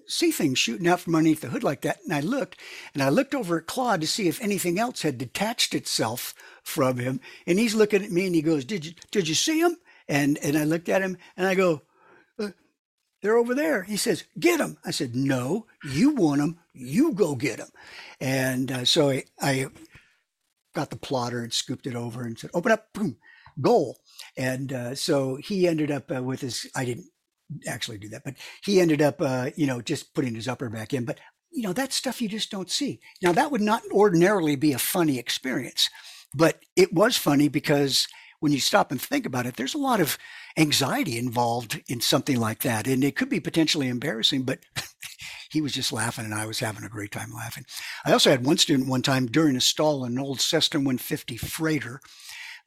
[0.07, 1.99] see things shooting out from underneath the hood like that.
[2.05, 2.59] And I looked
[2.95, 6.97] and I looked over at Claude to see if anything else had detached itself from
[6.97, 7.21] him.
[7.47, 9.77] And he's looking at me and he goes, Did you did you see him?
[10.09, 11.83] And and I looked at him and I go,
[12.39, 12.49] uh,
[13.21, 13.83] they're over there.
[13.83, 14.79] He says, get them.
[14.87, 16.59] I said, no, you want them.
[16.73, 17.69] You go get them.
[18.21, 19.67] And uh, so I, I,
[20.75, 23.17] got the plotter and scooped it over and said, open up, boom,
[23.61, 23.97] goal.
[24.37, 27.07] And uh, so he ended up uh, with his, I didn't
[27.67, 30.93] actually do that, but he ended up, uh, you know, just putting his upper back
[30.93, 31.05] in.
[31.05, 31.19] But,
[31.51, 33.01] you know, that stuff you just don't see.
[33.23, 35.89] Now, that would not ordinarily be a funny experience,
[36.35, 38.07] but it was funny because
[38.41, 40.19] when you stop and think about it, there's a lot of
[40.57, 42.87] anxiety involved in something like that.
[42.87, 44.61] And it could be potentially embarrassing, but
[45.51, 47.65] he was just laughing and I was having a great time laughing.
[48.05, 51.37] I also had one student one time during a stall in an old Cessna 150
[51.37, 52.01] freighter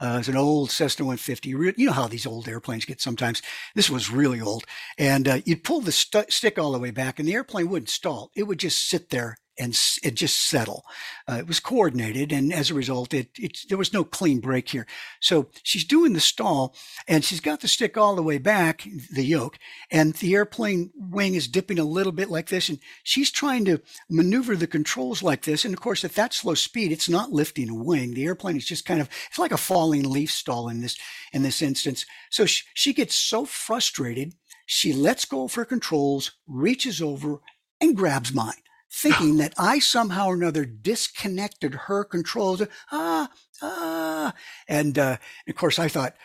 [0.01, 1.49] Uh, it's an old Cessna 150.
[1.49, 3.41] You know how these old airplanes get sometimes.
[3.75, 4.65] This was really old.
[4.97, 7.89] And uh, you'd pull the st- stick all the way back, and the airplane wouldn't
[7.89, 8.31] stall.
[8.35, 10.85] It would just sit there and it just settle.
[11.29, 14.69] Uh, it was coordinated, and as a result, it, it there was no clean break
[14.69, 14.87] here.
[15.19, 16.75] So she's doing the stall,
[17.07, 21.35] and she's got the stick all the way back, the yoke, and the airplane wing
[21.35, 25.43] is dipping a little bit like this, and she's trying to maneuver the controls like
[25.43, 25.65] this.
[25.65, 28.13] And of course, at that slow speed, it's not lifting a wing.
[28.13, 30.97] The airplane is just kind of it's like a falling leaf stall in this
[31.33, 32.05] in this instance.
[32.29, 34.33] So she, she gets so frustrated,
[34.65, 37.41] she lets go of her controls, reaches over,
[37.81, 38.53] and grabs mine
[38.91, 42.61] thinking that I somehow or another disconnected her controls.
[42.91, 43.29] Ah,
[43.61, 44.33] ah.
[44.67, 45.17] And, uh,
[45.47, 46.15] of course, I thought,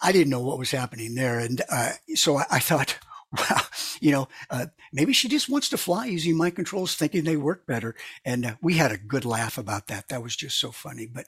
[0.00, 1.38] I, didn't know what was happening there.
[1.38, 2.98] And uh, so I, I, thought,
[3.32, 3.66] well,
[4.00, 7.66] you know, uh, maybe she just wants to fly using my controls, thinking they work
[7.66, 7.96] better.
[8.24, 10.08] And uh, we had a good laugh about that.
[10.08, 11.06] That was just so funny.
[11.06, 11.26] But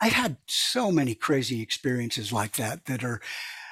[0.00, 3.20] I've had so many crazy experiences like that that are,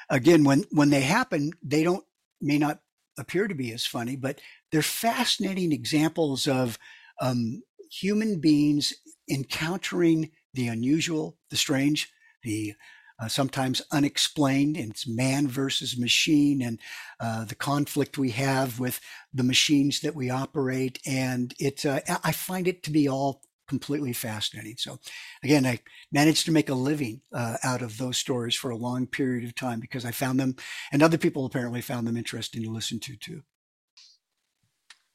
[0.09, 2.05] again, when, when they happen, they don't,
[2.41, 2.81] may not
[3.19, 4.41] appear to be as funny, but
[4.73, 6.79] they're fascinating examples of
[7.21, 8.93] um, human beings
[9.29, 12.11] encountering the unusual, the strange,
[12.43, 12.75] the
[13.19, 16.79] uh, sometimes unexplained, and it's man versus machine, and
[17.19, 19.01] uh, the conflict we have with
[19.33, 20.99] the machines that we operate.
[21.07, 24.77] And it, uh, I find it to be all completely fascinating.
[24.77, 24.99] So,
[25.43, 25.81] again, I
[26.13, 29.55] managed to make a living uh, out of those stories for a long period of
[29.55, 30.57] time because I found them,
[30.93, 33.43] and other people apparently found them interesting to listen to too.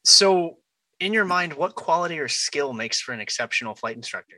[0.04, 0.58] So,
[1.00, 4.38] in your mind, what quality or skill makes for an exceptional flight instructor?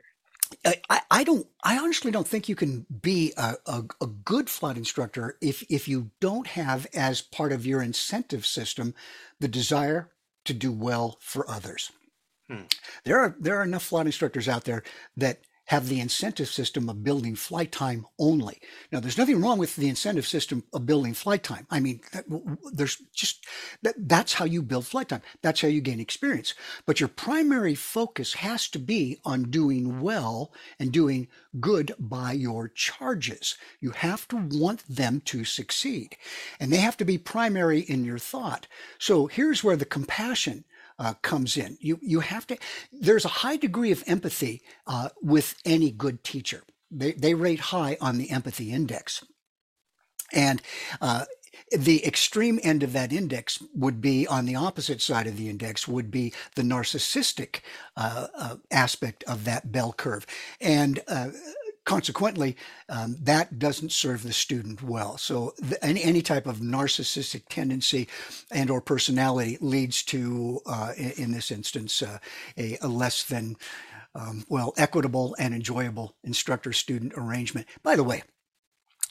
[0.64, 1.46] I, I don't.
[1.62, 5.88] I honestly don't think you can be a, a, a, good flight instructor if if
[5.88, 8.94] you don't have as part of your incentive system
[9.40, 10.10] the desire
[10.44, 11.90] to do well for others.
[12.48, 12.62] Hmm.
[13.04, 14.82] There are there are enough flight instructors out there
[15.16, 18.60] that have the incentive system of building flight time only.
[18.92, 21.66] Now, there's nothing wrong with the incentive system of building flight time.
[21.70, 22.00] I mean,
[22.72, 23.46] there's just
[23.82, 25.22] that, that's how you build flight time.
[25.42, 26.54] That's how you gain experience.
[26.86, 31.28] But your primary focus has to be on doing well and doing
[31.60, 33.56] good by your charges.
[33.80, 36.16] You have to want them to succeed,
[36.60, 38.66] and they have to be primary in your thought.
[38.98, 40.64] So here's where the compassion
[40.98, 41.78] uh, comes in.
[41.80, 42.58] You you have to.
[42.92, 46.62] There's a high degree of empathy uh, with any good teacher.
[46.90, 49.24] They they rate high on the empathy index,
[50.32, 50.62] and.
[51.00, 51.24] Uh,
[51.76, 55.88] the extreme end of that index would be on the opposite side of the index
[55.88, 57.60] would be the narcissistic
[57.96, 60.26] uh, uh, aspect of that bell curve
[60.60, 61.30] and uh,
[61.84, 62.56] consequently,
[62.88, 65.18] um, that doesn't serve the student well.
[65.18, 68.08] So the, any, any type of narcissistic tendency
[68.50, 72.18] and or personality leads to, uh, in, in, this instance, uh,
[72.56, 73.56] a, a, less than
[74.14, 77.66] um, well equitable and enjoyable instructor-student arrangement.
[77.82, 78.22] By the way,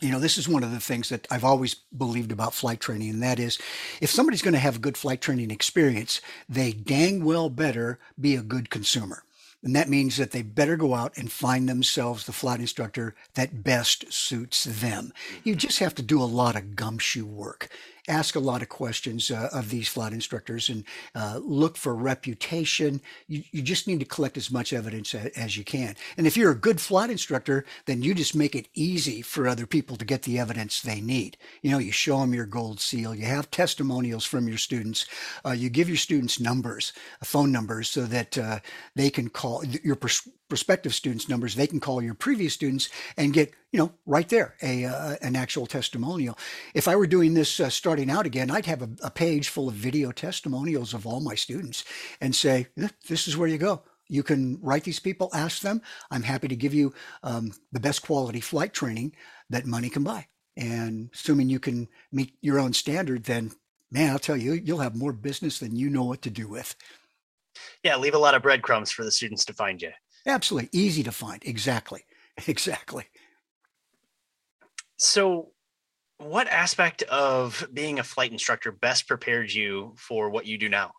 [0.02, 3.10] you know, this is one of the things that I've always believed about flight training,
[3.10, 3.58] and that is
[4.02, 6.20] if somebody's going to have a good flight training experience,
[6.50, 9.24] they dang well better be a good consumer.
[9.64, 13.64] And that means that they better go out and find themselves the flight instructor that
[13.64, 15.14] best suits them.
[15.44, 15.60] You mm-hmm.
[15.60, 17.70] just have to do a lot of gumshoe work
[18.08, 20.84] ask a lot of questions uh, of these flight instructors and
[21.16, 23.02] uh, look for reputation.
[23.28, 25.96] You, you just need to collect as much evidence as, as you can.
[26.18, 29.66] And if you're a good flight instructor, then you just make it easy for other
[29.66, 31.38] people to get the evidence they need.
[31.62, 35.06] You know, you show them your gold seal, you have testimonials from your students,
[35.46, 36.94] uh, you give your students numbers,
[37.24, 38.60] phone numbers, so that uh,
[38.96, 42.88] they can call your pers- prospective students numbers they can call your previous students
[43.18, 46.38] and get you know right there a uh, an actual testimonial.
[46.76, 49.68] If i were doing this uh, starting out again i'd have a, a, page full
[49.68, 51.84] of video testimonials of all my students
[52.22, 52.68] and say
[53.10, 53.82] this is where you go.
[54.10, 55.82] You can write these people ask them.
[56.12, 56.94] I'm happy to give you
[57.24, 59.16] um, the best quality flight training
[59.50, 60.28] that money can buy.
[60.56, 63.54] And assuming you can meet your own standard then
[63.90, 66.76] man i'll tell you you'll have more business than you know what to do with.
[67.82, 69.94] Yeah leave a lot of breadcrumbs for the students to find you
[70.26, 70.70] Absolutely.
[70.72, 71.42] Easy to find.
[71.46, 72.04] Exactly.
[72.48, 73.06] Exactly.
[74.98, 75.52] So,
[76.18, 80.94] what aspect of being a flight instructor best prepared you for what you do now?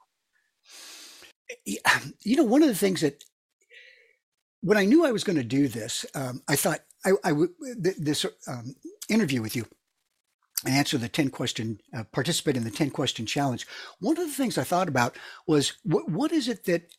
[2.23, 3.25] You know, one of the things that
[4.61, 7.51] when I knew I was going to do this, um, I thought I, I would
[7.99, 8.75] this um,
[9.09, 9.67] interview with you
[10.65, 13.67] and answer the 10 question, uh, participate in the 10 question challenge.
[14.01, 15.17] One of the things I thought about
[15.47, 16.91] was what, what is it that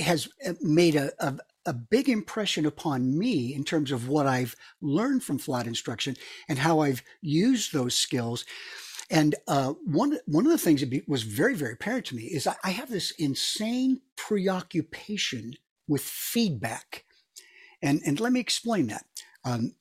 [0.00, 4.56] has uh, made a, a, a, big impression upon me in terms of what I've
[4.80, 6.16] learned from flight instruction
[6.48, 8.44] and how I've used those skills.
[9.10, 12.46] And uh, one one of the things that was very very apparent to me is
[12.46, 15.54] I, I have this insane preoccupation
[15.86, 17.04] with feedback,
[17.80, 19.04] and and let me explain that.
[19.44, 19.74] Um,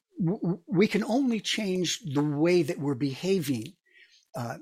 [0.67, 3.73] we can only change the way that we're behaving
[4.35, 4.57] uh,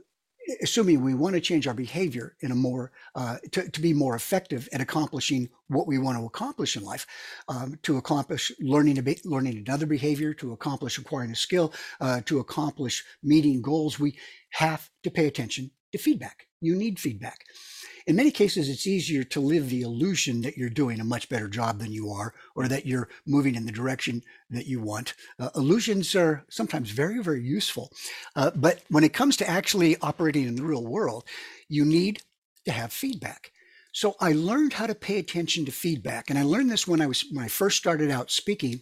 [0.62, 4.16] assuming we want to change our behavior in a more uh, to, to, be more
[4.16, 7.06] effective at accomplishing what we want to accomplish in life
[7.48, 12.40] um, to accomplish learning be, learning another behavior to accomplish acquiring a skill uh, to
[12.40, 14.18] accomplish meeting goals we
[14.52, 17.46] have to pay attention to feedback you need feedback
[18.06, 21.48] in many cases, it's easier to live the illusion that you're doing a much better
[21.48, 25.14] job than you are, or that you're moving in the direction that you want.
[25.40, 27.92] Uh, illusions are sometimes very, very useful.
[28.36, 31.24] Uh, but when it comes to actually operating in the real world,
[31.70, 32.22] you need
[32.66, 33.52] to have feedback.
[33.94, 36.30] So I learned how to pay attention to feedback.
[36.30, 38.82] And I learned this when I was, when I first started out speaking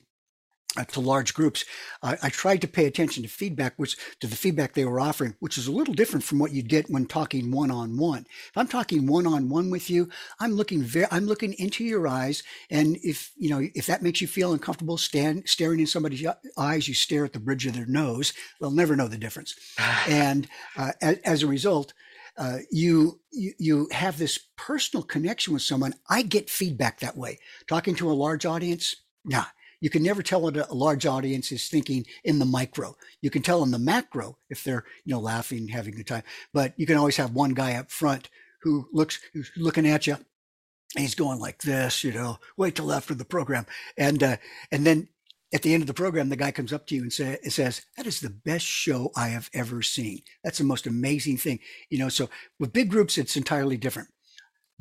[0.77, 1.65] uh, to large groups,
[2.01, 5.35] uh, I tried to pay attention to feedback, which to the feedback they were offering,
[5.39, 8.25] which is a little different from what you get when talking one on one.
[8.29, 10.07] If I'm talking one on one with you,
[10.39, 14.21] I'm looking very, I'm looking into your eyes, and if you know if that makes
[14.21, 16.25] you feel uncomfortable, stand staring in somebody's
[16.57, 18.33] eyes, you stare at the bridge of their nose.
[18.59, 19.55] They'll never know the difference,
[20.07, 20.47] and
[20.77, 21.93] uh, as, as, a result.
[22.37, 25.93] Uh, you, you you have this personal connection with someone.
[26.09, 27.39] I get feedback that way.
[27.67, 28.95] Talking to a large audience,
[29.25, 29.43] nah,
[29.81, 32.95] you can never tell what a large audience is thinking in the micro.
[33.21, 36.23] You can tell in the macro if they're, you know, laughing, having a good time.
[36.53, 38.29] But you can always have one guy up front
[38.61, 40.13] who looks, who's looking at you.
[40.13, 43.65] And he's going like this, you know, wait till after the program.
[43.97, 44.37] And, uh,
[44.71, 45.07] and then
[45.53, 47.81] at the end of the program, the guy comes up to you and say, says,
[47.97, 50.21] that is the best show I have ever seen.
[50.43, 51.59] That's the most amazing thing.
[51.89, 52.29] You know, so
[52.59, 54.09] with big groups, it's entirely different.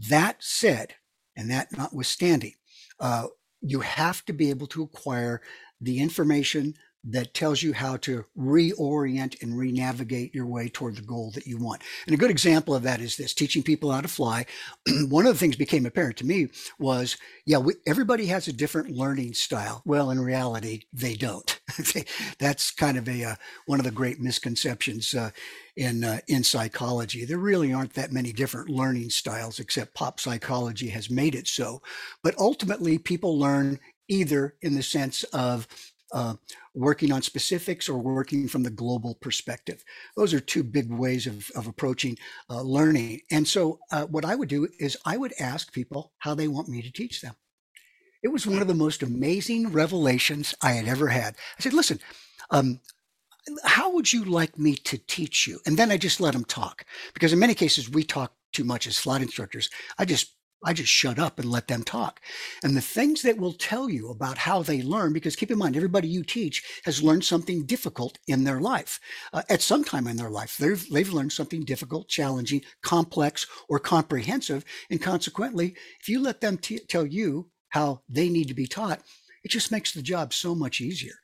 [0.08, 0.94] That said,
[1.36, 2.54] and that notwithstanding,
[2.98, 3.28] uh,
[3.60, 5.40] you have to be able to acquire
[5.80, 6.74] the information
[7.04, 11.56] that tells you how to reorient and re-navigate your way toward the goal that you
[11.56, 11.82] want.
[12.06, 14.44] And a good example of that is this, teaching people how to fly.
[15.08, 16.48] One of the things became apparent to me
[16.78, 19.82] was, yeah, we, everybody has a different learning style.
[19.86, 21.58] Well, in reality, they don't.
[22.38, 23.34] That's kind of a, uh,
[23.66, 25.30] one of the great misconceptions uh,
[25.76, 27.24] in, uh, in psychology.
[27.24, 31.80] There really aren't that many different learning styles except pop psychology has made it so.
[32.22, 33.80] But ultimately, people learn
[34.10, 35.66] either in the sense of
[36.12, 36.34] uh,
[36.74, 39.84] working on specifics or working from the global perspective.
[40.16, 42.16] Those are two big ways of, of approaching
[42.48, 43.20] uh, learning.
[43.30, 46.68] And so, uh, what I would do is I would ask people how they want
[46.68, 47.34] me to teach them.
[48.22, 51.36] It was one of the most amazing revelations I had ever had.
[51.58, 52.00] I said, listen,
[52.50, 52.80] um,
[53.64, 55.60] how would you like me to teach you?
[55.66, 56.84] And then I just let them talk
[57.14, 59.70] because in many cases we talk too much as flight instructors.
[59.98, 60.34] I just
[60.64, 62.20] I just shut up and let them talk.
[62.62, 65.76] And the things that will tell you about how they learn, because keep in mind,
[65.76, 69.00] everybody you teach has learned something difficult in their life.
[69.32, 73.78] Uh, at some time in their life, they've, they've learned something difficult, challenging, complex, or
[73.78, 74.64] comprehensive.
[74.90, 79.00] And consequently, if you let them t- tell you how they need to be taught,
[79.42, 81.14] it just makes the job so much easier.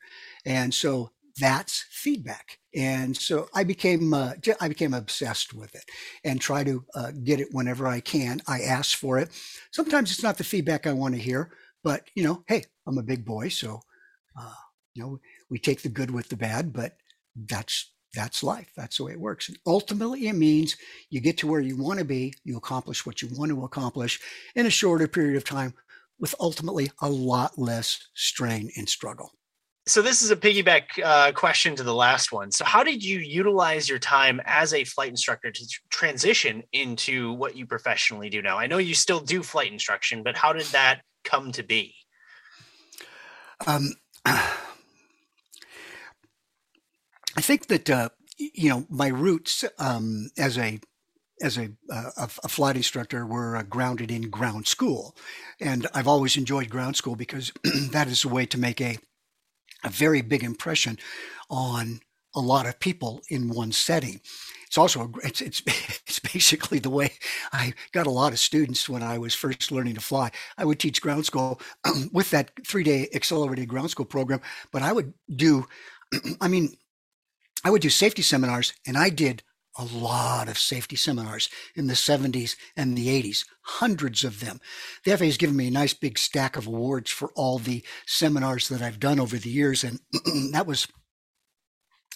[0.45, 2.59] And so that's feedback.
[2.75, 5.83] And so I became uh, I became obsessed with it
[6.23, 8.41] and try to uh, get it whenever I can.
[8.47, 9.29] I ask for it.
[9.71, 11.51] Sometimes it's not the feedback I want to hear,
[11.83, 13.81] but you know, hey, I'm a big boy, so
[14.39, 14.53] uh,
[14.93, 15.19] you know
[15.49, 16.73] we take the good with the bad.
[16.73, 16.97] But
[17.35, 18.71] that's that's life.
[18.75, 19.49] That's the way it works.
[19.49, 20.75] And ultimately, it means
[21.09, 22.33] you get to where you want to be.
[22.43, 24.19] You accomplish what you want to accomplish
[24.55, 25.73] in a shorter period of time,
[26.19, 29.31] with ultimately a lot less strain and struggle
[29.87, 32.51] so this is a piggyback uh, question to the last one.
[32.51, 37.55] So how did you utilize your time as a flight instructor to transition into what
[37.55, 38.57] you professionally do now?
[38.57, 41.95] I know you still do flight instruction, but how did that come to be?
[43.65, 43.93] Um,
[44.25, 44.51] I
[47.41, 50.79] think that uh, you know my roots um, as a
[51.41, 55.15] as a, uh, a, flight instructor were uh, grounded in ground school,
[55.61, 57.53] and I've always enjoyed ground school because
[57.91, 58.97] that is a way to make a
[59.83, 60.97] a very big impression
[61.49, 61.99] on
[62.35, 64.21] a lot of people in one setting.
[64.67, 65.61] It's also a, it's, it's
[66.07, 67.13] it's basically the way
[67.51, 70.31] I got a lot of students when I was first learning to fly.
[70.57, 71.59] I would teach ground school
[72.11, 75.65] with that three day accelerated ground school program, but I would do,
[76.41, 76.75] I mean,
[77.63, 79.41] I would do safety seminars, and I did
[79.77, 84.59] a lot of safety seminars in the 70s and the 80s, hundreds of them.
[85.03, 88.69] The FAA has given me a nice big stack of awards for all the seminars
[88.69, 89.99] that I've done over the years, and
[90.51, 90.87] that was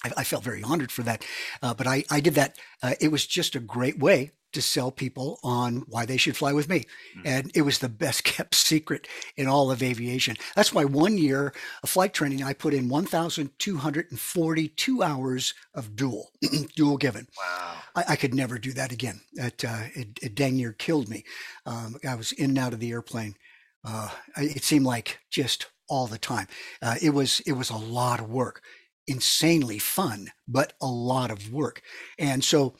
[0.03, 1.23] I, I, felt very honored for that.
[1.61, 2.57] Uh, but I, I did that.
[2.81, 6.53] Uh, it was just a great way to sell people on why they should fly
[6.53, 6.85] with me.
[7.17, 7.21] Mm.
[7.25, 10.37] And it was the best kept secret in all of aviation.
[10.55, 16.31] That's why one year of flight training, I put in 1,242 hours of dual,
[16.75, 17.27] dual given.
[17.37, 17.75] Wow.
[17.95, 19.21] I, I, could never do that again.
[19.33, 21.23] It, uh, it, it, dang near killed me.
[21.65, 23.35] Um, I was in and out of the airplane.
[23.83, 26.47] Uh, it seemed like just all the time.
[26.81, 28.63] Uh, it was it was a lot of work,
[29.07, 31.81] insanely fun, but a lot of work.
[32.17, 32.75] And so,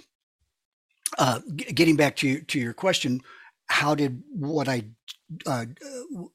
[1.18, 3.22] uh, g- getting back to to your question,
[3.68, 4.86] how did what I
[5.46, 5.66] uh,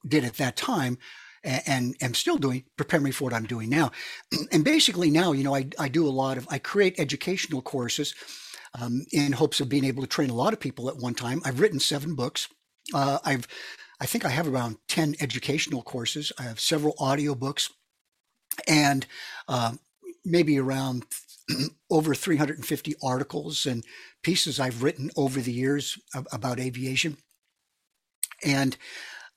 [0.09, 0.99] did at that time
[1.45, 3.93] and am still doing prepare me for what I'm doing now.
[4.53, 8.15] And basically now, you know, I, I do a lot of I create educational courses
[8.81, 11.41] um, in hopes of being able to train a lot of people at one time.
[11.45, 12.49] I've written seven books.
[12.95, 13.47] Uh, I've
[14.01, 16.33] I think I have around 10 educational courses.
[16.39, 17.71] I have several audio books
[18.69, 19.07] and
[19.49, 19.75] uh,
[20.25, 21.07] maybe around
[21.91, 23.85] over 350 articles and
[24.23, 25.99] pieces I've written over the years
[26.33, 27.17] about aviation.
[28.45, 28.77] And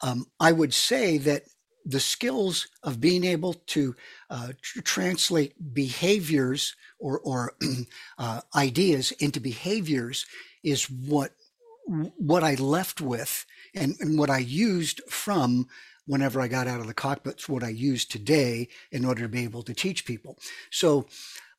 [0.01, 1.43] um, I would say that
[1.85, 3.95] the skills of being able to
[4.29, 7.53] uh, tr- translate behaviors or, or
[8.17, 10.25] uh, ideas into behaviors
[10.63, 11.31] is what
[12.17, 15.67] what I left with and, and what I used from
[16.05, 19.43] whenever I got out of the cockpits, what I use today in order to be
[19.43, 20.37] able to teach people.
[20.71, 21.07] So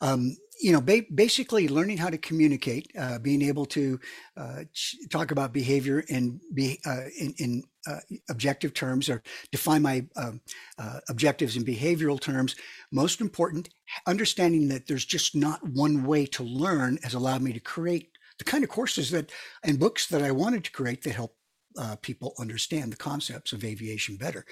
[0.01, 3.99] um, you know, ba- basically learning how to communicate, uh, being able to
[4.37, 4.65] uh,
[5.09, 9.23] talk about behavior in be uh, in, in uh, objective terms or
[9.53, 10.41] define my um,
[10.79, 12.57] uh, objectives in behavioral terms.
[12.93, 13.71] Most important,
[14.07, 18.45] understanding that there's just not one way to learn has allowed me to create the
[18.45, 19.31] kind of courses that
[19.65, 21.35] and books that I wanted to create that help
[21.79, 24.45] uh, people understand the concepts of aviation better.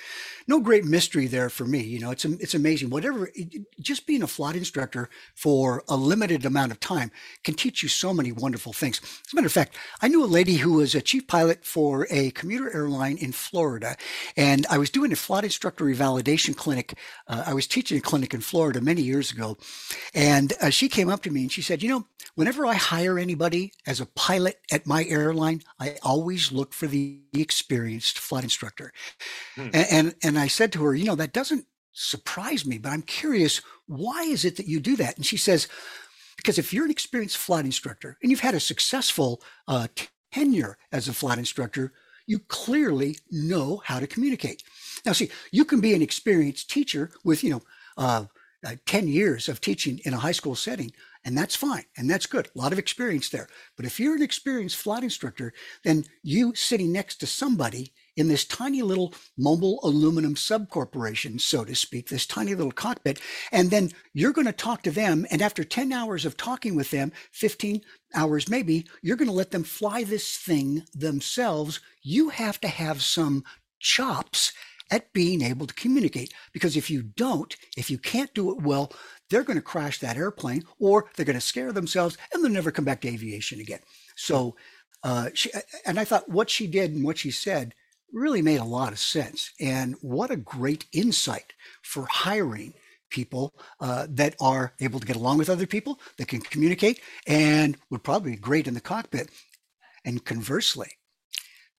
[0.47, 1.81] No great mystery there for me.
[1.81, 2.91] You know, it's it's amazing.
[2.91, 7.11] Whatever, it, just being a flight instructor for a limited amount of time
[7.45, 9.01] can teach you so many wonderful things.
[9.03, 12.07] As a matter of fact, I knew a lady who was a chief pilot for
[12.11, 13.97] a commuter airline in Florida,
[14.37, 16.95] and I was doing a flight instructor revalidation clinic.
[17.27, 19.57] Uh, I was teaching a clinic in Florida many years ago,
[20.15, 23.19] and uh, she came up to me and she said, "You know, whenever I hire
[23.19, 28.93] anybody as a pilot at my airline, I always look for the experienced flight instructor.
[29.55, 29.71] Hmm.
[29.73, 33.03] And, and, and I said to her, you know, that doesn't surprise me, but I'm
[33.03, 35.17] curious, why is it that you do that?
[35.17, 35.69] And she says,
[36.37, 39.89] because if you're an experienced flight instructor and you've had a successful uh,
[40.33, 41.93] tenure as a flight instructor,
[42.27, 44.63] you clearly know how to communicate.
[45.05, 47.63] Now, see, you can be an experienced teacher with, you know,
[47.97, 48.25] uh,
[48.65, 50.93] uh, 10 years of teaching in a high school setting,
[51.25, 51.85] and that's fine.
[51.97, 52.49] And that's good.
[52.55, 53.49] A lot of experience there.
[53.77, 55.53] But if you're an experienced flight instructor,
[55.85, 61.75] then you sitting next to somebody in this tiny little mobile aluminum subcorporation, so to
[61.75, 63.21] speak, this tiny little cockpit,
[63.53, 65.25] and then you're going to talk to them.
[65.31, 67.81] And after 10 hours of talking with them, 15
[68.15, 71.81] hours maybe, you're going to let them fly this thing themselves.
[72.03, 73.45] You have to have some
[73.79, 74.53] chops
[74.91, 76.33] at being able to communicate.
[76.53, 78.93] Because if you don't, if you can't do it well,
[79.31, 82.71] they're going to crash that airplane or they're going to scare themselves and they'll never
[82.71, 83.81] come back to aviation again.
[84.17, 84.57] So,
[85.05, 85.51] uh, she,
[85.87, 87.75] and I thought what she did and what she said
[88.13, 89.53] really made a lot of sense.
[89.61, 91.53] And what a great insight
[91.83, 92.75] for hiring
[93.11, 97.77] people uh, that are able to get along with other people, that can communicate, and
[97.91, 99.31] would probably be great in the cockpit.
[100.05, 100.89] And conversely,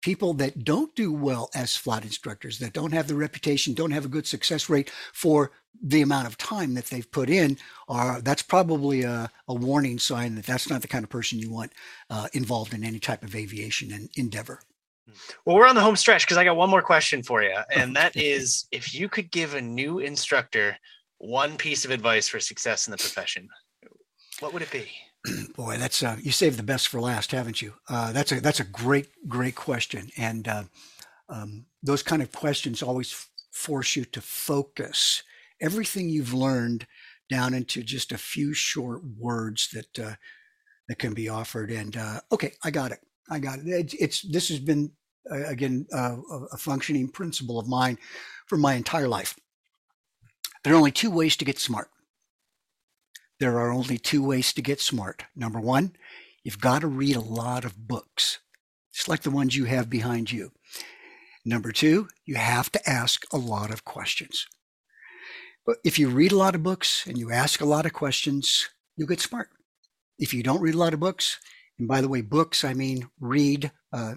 [0.02, 4.06] people that don't do well as flight instructors, that don't have the reputation, don't have
[4.06, 8.42] a good success rate for the amount of time that they've put in, are that's
[8.42, 11.72] probably a, a warning sign that that's not the kind of person you want
[12.10, 14.60] uh, involved in any type of aviation and endeavor.
[15.46, 17.96] Well, we're on the home stretch because I got one more question for you, and
[17.96, 20.78] that is if you could give a new instructor
[21.18, 23.50] one piece of advice for success in the profession,
[24.40, 24.90] what would it be?
[25.56, 27.74] Boy, that's uh, you saved the best for last, haven't you?
[27.88, 30.64] Uh, that's a that's a great great question, and uh,
[31.30, 35.24] um, those kind of questions always f- force you to focus
[35.62, 36.88] everything you've learned
[37.30, 40.16] down into just a few short words that uh,
[40.88, 41.72] that can be offered.
[41.72, 43.00] And uh, okay, I got it.
[43.30, 43.68] I got it.
[43.68, 44.92] It's, it's this has been
[45.32, 47.98] uh, again a functioning principle of mine
[48.48, 49.36] for my entire life.
[50.64, 51.90] There are only two ways to get smart
[53.40, 55.24] there are only two ways to get smart.
[55.36, 55.94] Number one,
[56.44, 58.40] you've got to read a lot of books,
[58.94, 60.52] just like the ones you have behind you.
[61.46, 64.46] Number two, you have to ask a lot of questions.
[65.66, 68.70] But if you read a lot of books and you ask a lot of questions,
[68.98, 69.50] you'll get smart.
[70.18, 71.40] If you don't read a lot of books,
[71.78, 74.16] and by the way, books, I mean read uh,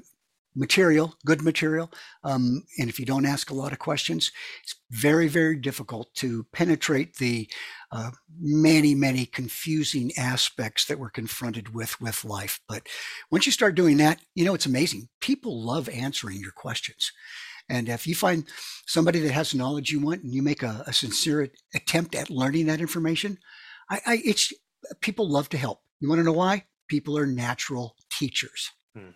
[0.55, 1.93] material, good material.
[2.25, 6.45] Um, and if you don't ask a lot of questions, it's very, very difficult to
[6.53, 7.49] penetrate the
[7.93, 12.59] uh, many, many confusing aspects that we're confronted with with life.
[12.67, 12.89] But
[13.31, 15.09] once you start doing that, you know, it's amazing.
[15.21, 17.13] People love answering your questions.
[17.69, 18.49] And if you find
[18.87, 22.67] somebody that has knowledge you want and you make a, a sincere attempt at learning
[22.67, 23.39] that information,
[23.89, 24.53] I, I, it's
[25.01, 25.81] people love to help.
[26.01, 26.65] You want to know why?
[26.89, 28.71] People are natural teachers.
[28.97, 29.11] Hmm.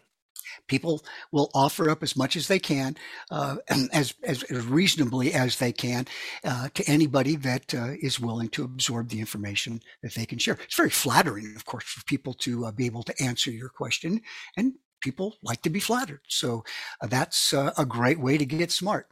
[0.66, 2.97] People will offer up as much as they can,
[3.30, 3.57] uh,
[3.92, 6.07] as, as, as reasonably as they can,
[6.44, 10.59] uh, to anybody that uh, is willing to absorb the information that they can share.
[10.64, 14.20] It's very flattering, of course, for people to uh, be able to answer your question,
[14.57, 16.20] and people like to be flattered.
[16.28, 16.64] So
[17.01, 19.09] uh, that's uh, a great way to get smart.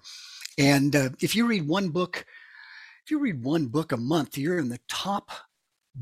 [0.56, 2.24] And if you read one book,
[3.04, 5.30] if you read one book a month, you're in the top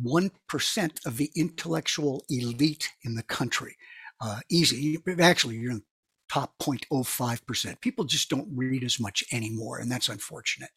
[0.04, 3.76] 1% of the intellectual elite in the country
[4.22, 4.98] uh, easy.
[5.20, 5.82] Actually, you're in
[6.30, 7.80] top 0.05%.
[7.80, 10.70] People just don't read as much anymore, and that's unfortunate.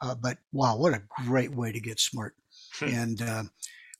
[0.00, 2.34] Uh, but wow, what a great way to get smart.
[2.74, 2.88] Hmm.
[2.88, 3.42] And uh,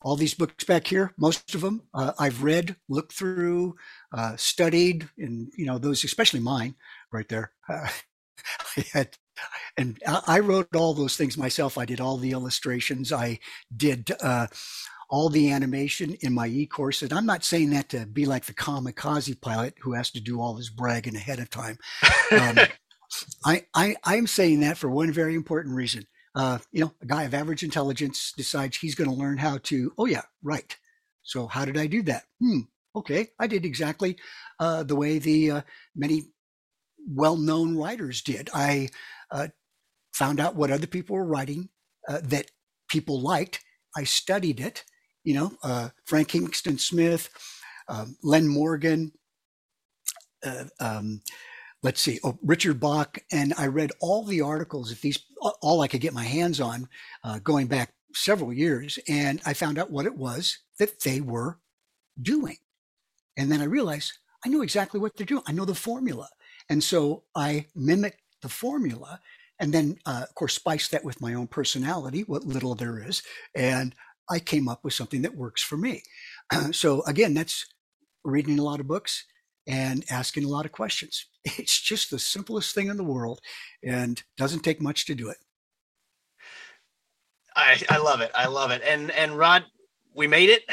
[0.01, 3.75] all these books back here, most of them uh, I've read, looked through,
[4.13, 6.75] uh, studied, and you know those, especially mine,
[7.11, 7.53] right there.
[7.69, 7.89] I
[8.93, 9.17] had,
[9.77, 11.77] and I wrote all those things myself.
[11.77, 13.11] I did all the illustrations.
[13.11, 13.39] I
[13.75, 14.47] did uh,
[15.09, 17.01] all the animation in my e-course.
[17.01, 20.39] And I'm not saying that to be like the kamikaze pilot who has to do
[20.39, 21.77] all his bragging ahead of time.
[22.31, 22.59] Um,
[23.45, 26.05] I, I, I'm saying that for one very important reason.
[26.35, 29.91] Uh, you know, a guy of average intelligence decides he's going to learn how to,
[29.97, 30.77] oh yeah, right.
[31.23, 32.23] So how did I do that?
[32.39, 32.59] Hmm.
[32.95, 33.29] Okay.
[33.39, 34.17] I did exactly
[34.59, 35.61] uh, the way the uh,
[35.95, 36.23] many
[37.07, 38.49] well-known writers did.
[38.53, 38.89] I
[39.31, 39.47] uh,
[40.13, 41.69] found out what other people were writing
[42.07, 42.51] uh, that
[42.89, 43.63] people liked.
[43.97, 44.83] I studied it
[45.23, 47.29] you know, uh, Frank Kingston Smith,
[47.87, 49.11] um, Len Morgan,
[50.45, 51.21] uh, um,
[51.83, 55.19] let's see, oh, Richard Bach, and I read all the articles that these,
[55.61, 56.87] all I could get my hands on,
[57.23, 61.59] uh, going back several years, and I found out what it was that they were
[62.21, 62.57] doing,
[63.37, 64.13] and then I realized
[64.45, 65.43] I knew exactly what they're doing.
[65.47, 66.27] I know the formula,
[66.69, 69.19] and so I mimicked the formula,
[69.59, 73.21] and then uh, of course spice that with my own personality, what little there is,
[73.55, 73.93] and
[74.29, 76.03] I came up with something that works for me.
[76.71, 77.65] so again, that's
[78.23, 79.25] reading a lot of books
[79.67, 81.25] and asking a lot of questions.
[81.57, 83.39] It's just the simplest thing in the world
[83.81, 85.37] and doesn't take much to do it.
[87.55, 88.31] I, I love it.
[88.35, 88.81] I love it.
[88.85, 89.63] And and Rod,
[90.13, 90.63] we made it.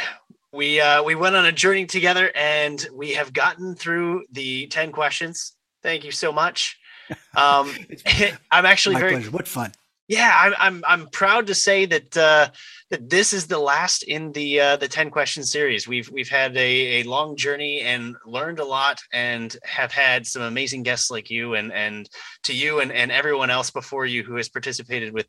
[0.52, 4.92] We uh, we went on a journey together and we have gotten through the 10
[4.92, 5.52] questions.
[5.82, 6.78] Thank you so much.
[7.36, 7.72] Um,
[8.50, 9.30] I'm actually very pleasure.
[9.30, 9.70] What fun.
[10.08, 12.48] Yeah, I'm I'm I'm proud to say that uh,
[12.90, 15.88] that this is the last in the uh, the ten question series.
[15.88, 20.42] We've we've had a, a long journey and learned a lot, and have had some
[20.42, 22.08] amazing guests like you, and and
[22.44, 25.26] to you and, and everyone else before you who has participated with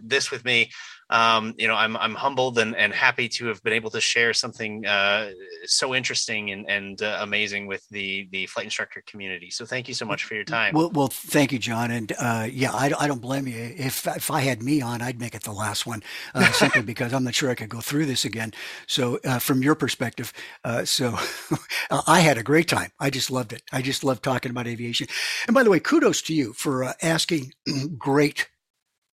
[0.00, 0.70] this with me.
[1.10, 4.32] Um, you know, I'm I'm humbled and, and happy to have been able to share
[4.32, 5.30] something uh,
[5.64, 9.50] so interesting and and uh, amazing with the the flight instructor community.
[9.50, 10.74] So thank you so much for your time.
[10.74, 14.30] Well, well thank you, John, and uh, yeah, I, I don't blame you if if
[14.30, 16.02] I had me on, I'd make it the last one,
[16.34, 18.52] uh, simply because I'm not sure I could go through this again.
[18.86, 20.32] So, uh, from your perspective,
[20.64, 21.18] uh, so
[22.06, 22.92] I had a great time.
[23.00, 23.62] I just loved it.
[23.72, 25.08] I just loved talking about aviation.
[25.46, 27.52] And by the way, kudos to you for uh, asking
[27.98, 28.48] great,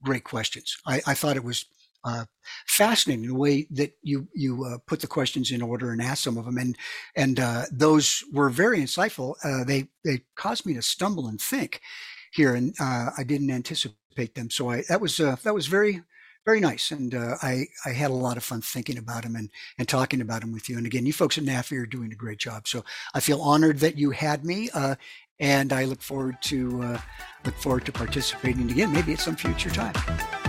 [0.03, 0.77] great questions.
[0.85, 1.65] I, I thought it was
[2.07, 2.25] uh,
[2.67, 6.37] fascinating the way that you you uh, put the questions in order and asked some
[6.37, 6.77] of them, and
[7.15, 9.35] and uh, those were very insightful.
[9.43, 11.81] Uh, they they caused me to stumble and think
[12.31, 14.49] here, and uh, I didn't anticipate them.
[14.49, 16.01] So I that was uh, that was very
[16.45, 19.87] very nice, and I I had a lot of fun thinking about them and and
[19.87, 20.77] talking about them with you.
[20.77, 22.67] And again, you folks at NAFI are doing a great job.
[22.67, 24.69] So I feel honored that you had me,
[25.39, 26.99] and I look forward to
[27.43, 30.46] look forward to participating again, maybe at some future time.